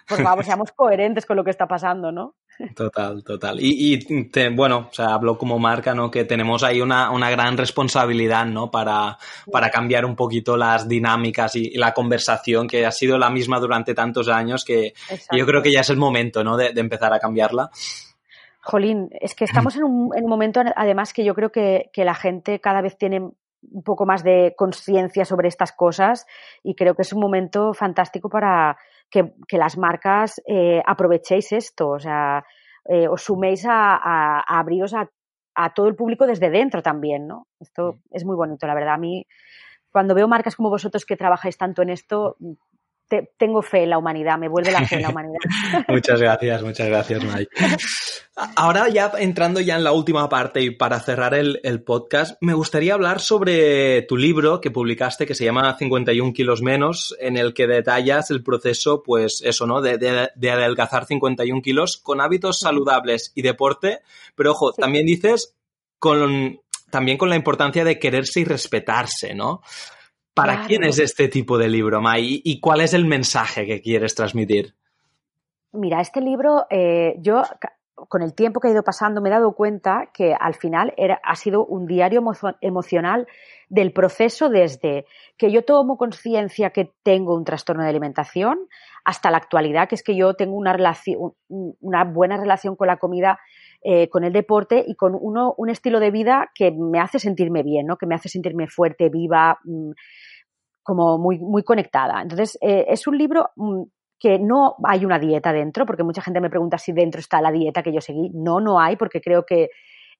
por 0.08 0.21
favor, 0.23 0.45
seamos 0.45 0.71
coherentes 0.71 1.26
con 1.26 1.36
lo 1.38 1.43
que 1.43 1.52
está 1.52 1.67
pasando, 1.67 2.12
¿no? 2.12 2.36
Total, 2.76 3.23
total. 3.23 3.60
Y, 3.60 3.93
y 3.95 4.30
te- 4.30 4.49
bueno, 4.49 4.88
o 4.91 4.93
sea, 4.93 5.08
hablo 5.15 5.38
como 5.38 5.58
marca, 5.60 5.93
¿no? 5.95 6.10
Que 6.12 6.23
tenemos 6.23 6.63
ahí 6.63 6.82
una, 6.82 7.10
una 7.12 7.30
gran 7.32 7.58
responsabilidad, 7.58 8.45
¿no? 8.45 8.69
Para, 8.69 9.17
para 9.52 9.69
cambiar 9.71 10.06
un 10.06 10.15
poquito 10.15 10.56
las 10.56 10.88
dinámicas 10.88 11.56
y, 11.56 11.69
y 11.73 11.78
la 11.78 11.93
conversación 11.93 12.67
que 12.67 12.86
ha 12.86 12.91
sido 12.91 13.17
la 13.17 13.30
misma 13.32 13.60
durante 13.60 13.93
tantos 13.95 14.30
años 14.30 14.63
que 14.63 14.93
Exacto. 15.10 15.36
yo 15.36 15.45
creo 15.47 15.62
que 15.63 15.71
ya 15.71 15.82
es 15.82 15.89
el 15.89 15.97
momento, 15.97 16.43
¿no? 16.43 16.56
De, 16.56 16.73
de 16.73 16.80
empezar 16.82 17.12
a 17.12 17.19
cambiarla. 17.19 17.69
Jolín, 18.62 19.10
es 19.19 19.36
que 19.36 19.43
estamos 19.43 19.76
en 19.76 19.84
un, 19.84 20.15
en 20.15 20.23
un 20.23 20.30
momento, 20.30 20.62
además, 20.76 21.12
que 21.12 21.26
yo 21.26 21.34
creo 21.36 21.52
que, 21.52 21.89
que 21.91 22.06
la 22.06 22.15
gente 22.15 22.60
cada 22.62 22.82
vez 22.82 22.97
tiene 22.97 23.30
un 23.71 23.84
poco 23.84 24.06
más 24.06 24.23
de 24.23 24.54
conciencia 24.58 25.26
sobre 25.26 25.47
estas 25.47 25.71
cosas 25.71 26.26
y 26.63 26.76
creo 26.76 26.95
que 26.95 27.04
es 27.04 27.13
un 27.13 27.21
momento 27.21 27.73
fantástico 27.73 28.30
para 28.30 28.78
que, 29.10 29.34
que 29.47 29.58
las 29.58 29.78
marcas 29.78 30.41
eh, 30.47 30.82
aprovechéis 30.86 31.52
esto, 31.52 31.89
o 31.89 31.99
sea, 31.99 32.43
eh, 32.86 33.08
os 33.08 33.21
suméis 33.23 33.65
a, 33.65 33.95
a- 33.95 34.39
a 34.47 34.60
abriros 34.60 34.93
a, 34.93 35.10
a 35.56 35.73
todo 35.73 35.88
el 35.88 35.95
público 35.95 36.26
desde 36.28 36.49
dentro 36.49 36.82
también, 36.82 37.28
¿no? 37.28 37.47
Esto 37.60 37.99
es 38.12 38.26
muy 38.26 38.36
bonito, 38.36 38.65
la 38.67 38.73
verdad. 38.73 38.95
A 38.95 38.97
mí, 38.97 39.26
cuando 39.91 40.15
veo 40.15 40.28
marcas 40.28 40.56
como 40.56 40.69
vosotros 40.69 41.06
que 41.06 41.15
trabajáis 41.17 41.58
tanto 41.58 41.82
en 41.84 41.89
esto, 41.89 42.36
te- 43.13 43.32
tengo 43.38 43.62
fe 43.62 43.84
en 43.84 43.91
la 43.91 43.97
humanidad, 43.99 44.39
me 44.39 44.47
vuelve 44.47 44.71
la 44.71 44.88
fe 44.88 44.95
en 44.95 45.04
la 45.04 45.10
humanidad. 45.10 45.38
Muchas 45.88 46.19
gracias, 46.19 46.63
muchas 46.63 46.88
gracias, 46.88 47.23
Mike. 47.23 47.49
Ahora 48.56 48.89
ya 48.89 49.12
entrando 49.19 49.60
ya 49.60 49.76
en 49.76 49.84
la 49.84 49.91
última 49.91 50.28
parte 50.28 50.62
y 50.62 50.71
para 50.71 50.99
cerrar 50.99 51.36
el, 51.36 51.60
el 51.63 51.84
podcast, 51.84 52.36
me 52.41 52.56
gustaría 52.56 52.95
hablar 52.95 53.19
sobre 53.21 54.02
tu 54.04 54.17
libro 54.17 54.60
que 54.60 54.71
publicaste 54.71 55.28
que 55.28 55.36
se 55.36 55.45
llama 55.45 55.78
51 55.78 56.34
kilos 56.34 56.63
menos, 56.63 57.15
en 57.19 57.38
el 57.38 57.54
que 57.54 57.67
detallas 57.67 58.32
el 58.32 58.41
proceso, 58.41 59.04
pues 59.04 59.41
eso, 59.45 59.67
¿no? 59.67 59.82
De, 59.82 59.99
de- 59.99 60.30
de 60.34 60.52
adelgazar 60.52 61.06
51 61.06 61.62
kilos 61.62 61.97
con 62.02 62.19
hábitos 62.21 62.60
saludables 62.60 63.32
y 63.36 63.43
deporte, 63.43 63.99
pero 64.36 64.52
ojo, 64.54 64.71
Sí. 64.73 64.82
también 64.82 65.06
dices 65.06 65.56
con, 65.99 66.60
también 66.89 67.17
con 67.19 67.30
la 67.30 67.36
importancia 67.36 67.84
de 67.84 67.99
quererse 67.99 68.39
y 68.39 68.45
respetarse, 68.45 69.36
¿no? 69.36 69.62
¿Para 70.34 70.54
Claro. 70.54 70.67
quién 70.67 70.84
es 70.84 71.00
este 71.00 71.28
tipo 71.28 71.58
de 71.58 71.67
libro, 71.67 72.02
Mai? 72.02 72.41
¿Y, 72.43 72.60
cuál 72.60 72.82
es 72.82 72.93
el 72.93 73.06
mensaje 73.06 73.65
que 73.65 73.82
quieres 73.82 74.15
transmitir? 74.15 74.74
Mira, 75.72 76.02
este 76.02 76.22
libro, 76.22 76.65
eh, 76.69 77.15
yo 77.19 77.43
con 77.96 78.22
el 78.24 78.34
tiempo 78.34 78.60
que 78.60 78.67
ha 78.67 78.72
ido 78.72 78.84
pasando 78.84 79.22
me 79.22 79.30
he 79.30 79.32
dado 79.32 79.54
cuenta 79.54 80.10
que 80.13 80.36
al 80.38 80.56
final 80.56 80.93
era, 80.98 81.19
ha 81.24 81.36
sido 81.36 81.65
un 81.65 81.86
diario 81.86 82.22
emo- 82.22 82.58
emocional 82.62 83.28
del 83.69 83.93
proceso 83.93 84.50
desde 84.50 85.06
que 85.38 85.52
yo 85.52 85.63
tomo 85.63 85.98
conciencia 85.98 86.72
que 86.72 86.91
tengo 87.04 87.36
un 87.36 87.46
trastorno 87.46 87.84
de 87.84 87.89
alimentación 87.89 88.67
hasta 89.06 89.30
la 89.32 89.38
actualidad, 89.38 89.88
que 89.88 89.96
es 89.96 90.04
que 90.04 90.15
yo 90.15 90.34
tengo 90.34 90.56
una, 90.56 90.76
una 91.48 92.04
buena 92.06 92.38
relación 92.38 92.76
con 92.76 92.88
la 92.88 92.98
comida, 92.98 93.39
eh, 93.84 94.10
con 94.10 94.24
el 94.24 94.32
deporte 94.32 94.84
y 94.88 94.96
con 94.96 95.17
uno, 95.19 95.54
un 95.58 95.69
estilo 95.69 96.00
de 96.00 96.12
vida 96.12 96.50
que 96.56 96.72
me 96.72 97.00
hace 97.00 97.19
sentirme 97.19 97.63
bien, 97.63 97.86
¿no? 97.86 97.98
que 97.98 98.06
me 98.06 98.15
hace 98.15 98.30
sentirme 98.30 98.67
fuerte, 98.67 99.10
viva, 99.10 99.60
mm, 99.63 99.91
como 100.82 101.17
muy, 101.17 101.39
muy 101.39 101.63
conectada. 101.63 102.22
Entonces, 102.22 102.58
eh, 102.62 102.86
es 102.88 103.08
un 103.08 103.17
libro 103.17 103.50
mm, 103.56 103.84
que 104.19 104.39
no 104.39 104.76
hay 104.86 105.04
una 105.04 105.19
dieta 105.19 105.52
dentro, 105.52 105.86
porque 105.86 106.04
mucha 106.04 106.22
gente 106.22 106.39
me 106.39 106.50
pregunta 106.50 106.78
si 106.78 106.93
dentro 106.93 107.19
está 107.19 107.41
la 107.41 107.52
dieta 107.52 107.84
que 107.84 107.91
yo 107.91 108.00
seguí. 108.00 108.30
No, 108.34 108.62
no 108.62 108.80
hay, 108.80 108.96
porque 108.96 109.19
creo 109.19 109.46
que 109.46 109.69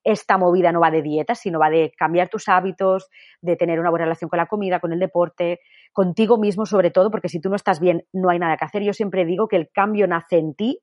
esta 0.04 0.36
movida 0.36 0.70
no 0.70 0.80
va 0.80 0.90
de 0.90 1.00
dieta, 1.00 1.34
sino 1.34 1.58
va 1.58 1.70
de 1.70 1.90
cambiar 1.96 2.28
tus 2.28 2.48
hábitos, 2.48 3.08
de 3.40 3.56
tener 3.56 3.80
una 3.80 3.88
buena 3.88 4.04
relación 4.04 4.28
con 4.28 4.36
la 4.36 4.46
comida, 4.46 4.78
con 4.78 4.92
el 4.92 4.98
deporte, 4.98 5.60
contigo 5.92 6.36
mismo 6.36 6.66
sobre 6.66 6.90
todo, 6.90 7.10
porque 7.10 7.30
si 7.30 7.40
tú 7.40 7.48
no 7.48 7.56
estás 7.56 7.80
bien, 7.80 8.04
no 8.12 8.28
hay 8.28 8.38
nada 8.38 8.58
que 8.58 8.66
hacer. 8.66 8.82
Yo 8.82 8.92
siempre 8.92 9.24
digo 9.24 9.48
que 9.48 9.56
el 9.56 9.70
cambio 9.72 10.06
nace 10.06 10.36
en 10.36 10.54
ti, 10.54 10.80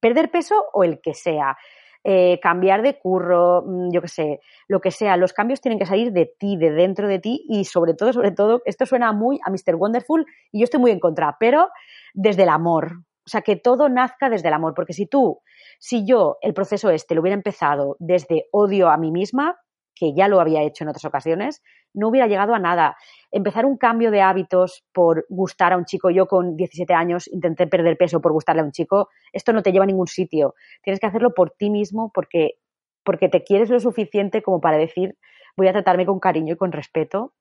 perder 0.00 0.30
peso 0.30 0.64
o 0.72 0.84
el 0.84 1.00
que 1.00 1.14
sea. 1.14 1.56
Eh, 2.04 2.40
cambiar 2.42 2.82
de 2.82 2.98
curro, 2.98 3.62
mm, 3.64 3.92
yo 3.92 4.02
qué 4.02 4.08
sé, 4.08 4.40
lo 4.66 4.80
que 4.80 4.90
sea, 4.90 5.16
los 5.16 5.32
cambios 5.32 5.60
tienen 5.60 5.78
que 5.78 5.86
salir 5.86 6.12
de 6.12 6.26
ti, 6.26 6.56
de 6.56 6.72
dentro 6.72 7.06
de 7.06 7.20
ti 7.20 7.44
y 7.48 7.64
sobre 7.64 7.94
todo, 7.94 8.12
sobre 8.12 8.32
todo, 8.32 8.60
esto 8.64 8.86
suena 8.86 9.12
muy 9.12 9.38
a 9.44 9.50
Mr. 9.50 9.76
Wonderful 9.76 10.26
y 10.50 10.58
yo 10.58 10.64
estoy 10.64 10.80
muy 10.80 10.90
en 10.90 10.98
contra, 10.98 11.36
pero 11.38 11.68
desde 12.12 12.42
el 12.42 12.48
amor. 12.48 13.04
O 13.24 13.28
sea, 13.30 13.42
que 13.42 13.54
todo 13.54 13.88
nazca 13.88 14.28
desde 14.28 14.48
el 14.48 14.54
amor, 14.54 14.74
porque 14.74 14.94
si 14.94 15.06
tú, 15.06 15.42
si 15.78 16.04
yo 16.04 16.38
el 16.42 16.54
proceso 16.54 16.90
este 16.90 17.14
lo 17.14 17.20
hubiera 17.20 17.36
empezado 17.36 17.96
desde 18.00 18.46
odio 18.50 18.88
a 18.88 18.96
mí 18.96 19.12
misma, 19.12 19.61
que 19.94 20.14
ya 20.14 20.28
lo 20.28 20.40
había 20.40 20.62
hecho 20.62 20.84
en 20.84 20.88
otras 20.88 21.04
ocasiones, 21.04 21.62
no 21.94 22.08
hubiera 22.08 22.26
llegado 22.26 22.54
a 22.54 22.58
nada. 22.58 22.96
Empezar 23.30 23.66
un 23.66 23.76
cambio 23.76 24.10
de 24.10 24.20
hábitos 24.20 24.84
por 24.92 25.26
gustar 25.28 25.72
a 25.72 25.76
un 25.76 25.84
chico, 25.84 26.10
yo 26.10 26.26
con 26.26 26.56
17 26.56 26.92
años 26.94 27.28
intenté 27.28 27.66
perder 27.66 27.96
peso 27.96 28.20
por 28.20 28.32
gustarle 28.32 28.62
a 28.62 28.64
un 28.64 28.72
chico, 28.72 29.08
esto 29.32 29.52
no 29.52 29.62
te 29.62 29.72
lleva 29.72 29.84
a 29.84 29.86
ningún 29.86 30.06
sitio. 30.06 30.54
Tienes 30.82 31.00
que 31.00 31.06
hacerlo 31.06 31.34
por 31.34 31.50
ti 31.50 31.70
mismo 31.70 32.10
porque, 32.12 32.54
porque 33.04 33.28
te 33.28 33.42
quieres 33.42 33.70
lo 33.70 33.80
suficiente 33.80 34.42
como 34.42 34.60
para 34.60 34.78
decir, 34.78 35.16
voy 35.56 35.68
a 35.68 35.72
tratarme 35.72 36.06
con 36.06 36.20
cariño 36.20 36.54
y 36.54 36.56
con 36.56 36.72
respeto. 36.72 37.34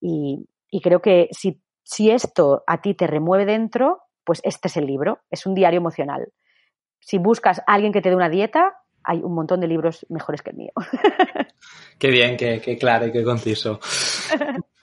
Y, 0.00 0.46
y 0.70 0.80
creo 0.80 1.00
que 1.00 1.28
si, 1.30 1.62
si 1.82 2.10
esto 2.10 2.64
a 2.66 2.80
ti 2.80 2.94
te 2.94 3.06
remueve 3.06 3.46
dentro, 3.46 4.00
pues 4.24 4.40
este 4.44 4.68
es 4.68 4.76
el 4.76 4.86
libro, 4.86 5.20
es 5.30 5.46
un 5.46 5.54
diario 5.54 5.78
emocional. 5.78 6.32
Si 7.00 7.18
buscas 7.18 7.60
a 7.60 7.74
alguien 7.74 7.92
que 7.92 8.02
te 8.02 8.08
dé 8.08 8.16
una 8.16 8.28
dieta, 8.28 8.74
hay 9.06 9.20
un 9.22 9.34
montón 9.34 9.60
de 9.60 9.68
libros 9.68 10.04
mejores 10.08 10.42
que 10.42 10.50
el 10.50 10.56
mío. 10.56 10.72
Qué 11.98 12.10
bien, 12.10 12.36
qué, 12.36 12.60
qué 12.62 12.76
claro 12.76 13.06
y 13.06 13.12
qué 13.12 13.24
conciso. 13.24 13.80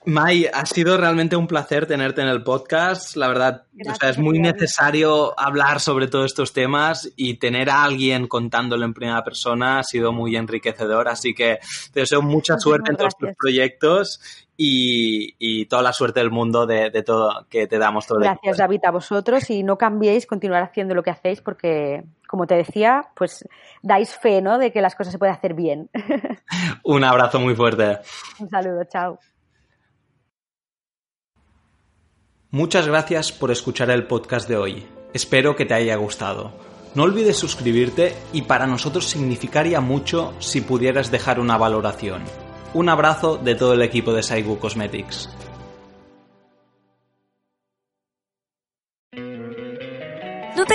Mai, 0.06 0.46
ha 0.52 0.66
sido 0.66 0.96
realmente 0.98 1.36
un 1.36 1.46
placer 1.46 1.86
tenerte 1.86 2.20
en 2.20 2.28
el 2.28 2.42
podcast. 2.42 3.16
La 3.16 3.28
verdad, 3.28 3.66
o 3.88 3.94
sea, 3.94 4.10
es 4.10 4.18
muy 4.18 4.38
necesario 4.38 5.38
hablar 5.38 5.80
sobre 5.80 6.08
todos 6.08 6.26
estos 6.26 6.52
temas 6.52 7.10
y 7.16 7.34
tener 7.34 7.70
a 7.70 7.84
alguien 7.84 8.26
contándolo 8.26 8.84
en 8.84 8.92
primera 8.92 9.22
persona 9.24 9.78
ha 9.78 9.82
sido 9.84 10.12
muy 10.12 10.36
enriquecedor. 10.36 11.08
Así 11.08 11.34
que 11.34 11.60
te 11.92 12.00
deseo 12.00 12.20
mucha 12.20 12.54
Muchísimas 12.54 12.62
suerte 12.62 12.90
en 12.90 12.96
todos 12.96 13.16
tus 13.16 13.30
proyectos 13.38 14.20
y, 14.56 15.34
y 15.38 15.66
toda 15.66 15.82
la 15.82 15.92
suerte 15.92 16.20
del 16.20 16.30
mundo 16.30 16.66
de, 16.66 16.90
de 16.90 17.02
todo 17.02 17.46
que 17.48 17.66
te 17.66 17.78
damos 17.78 18.06
todo 18.06 18.18
el 18.18 18.24
Gracias, 18.24 18.42
equipo. 18.44 18.58
David, 18.58 18.80
a 18.84 18.90
vosotros 18.90 19.50
y 19.50 19.62
no 19.62 19.78
cambiéis, 19.78 20.26
continuar 20.26 20.62
haciendo 20.62 20.94
lo 20.94 21.02
que 21.02 21.10
hacéis 21.10 21.40
porque, 21.40 22.04
como 22.34 22.48
te 22.48 22.56
decía, 22.56 23.12
pues 23.14 23.46
dais 23.80 24.12
fe, 24.12 24.42
¿no? 24.42 24.58
De 24.58 24.72
que 24.72 24.80
las 24.80 24.96
cosas 24.96 25.12
se 25.12 25.20
pueden 25.20 25.36
hacer 25.36 25.54
bien. 25.54 25.88
Un 26.82 27.04
abrazo 27.04 27.38
muy 27.38 27.54
fuerte. 27.54 28.00
Un 28.40 28.50
saludo, 28.50 28.82
chao. 28.92 29.20
Muchas 32.50 32.88
gracias 32.88 33.30
por 33.30 33.52
escuchar 33.52 33.88
el 33.90 34.08
podcast 34.08 34.48
de 34.48 34.56
hoy. 34.56 34.84
Espero 35.12 35.54
que 35.54 35.64
te 35.64 35.74
haya 35.74 35.94
gustado. 35.94 36.52
No 36.96 37.04
olvides 37.04 37.36
suscribirte 37.36 38.16
y 38.32 38.42
para 38.42 38.66
nosotros 38.66 39.04
significaría 39.08 39.80
mucho 39.80 40.34
si 40.40 40.60
pudieras 40.60 41.12
dejar 41.12 41.38
una 41.38 41.56
valoración. 41.56 42.24
Un 42.72 42.88
abrazo 42.88 43.36
de 43.36 43.54
todo 43.54 43.74
el 43.74 43.82
equipo 43.82 44.12
de 44.12 44.24
Saigu 44.24 44.58
Cosmetics. 44.58 45.30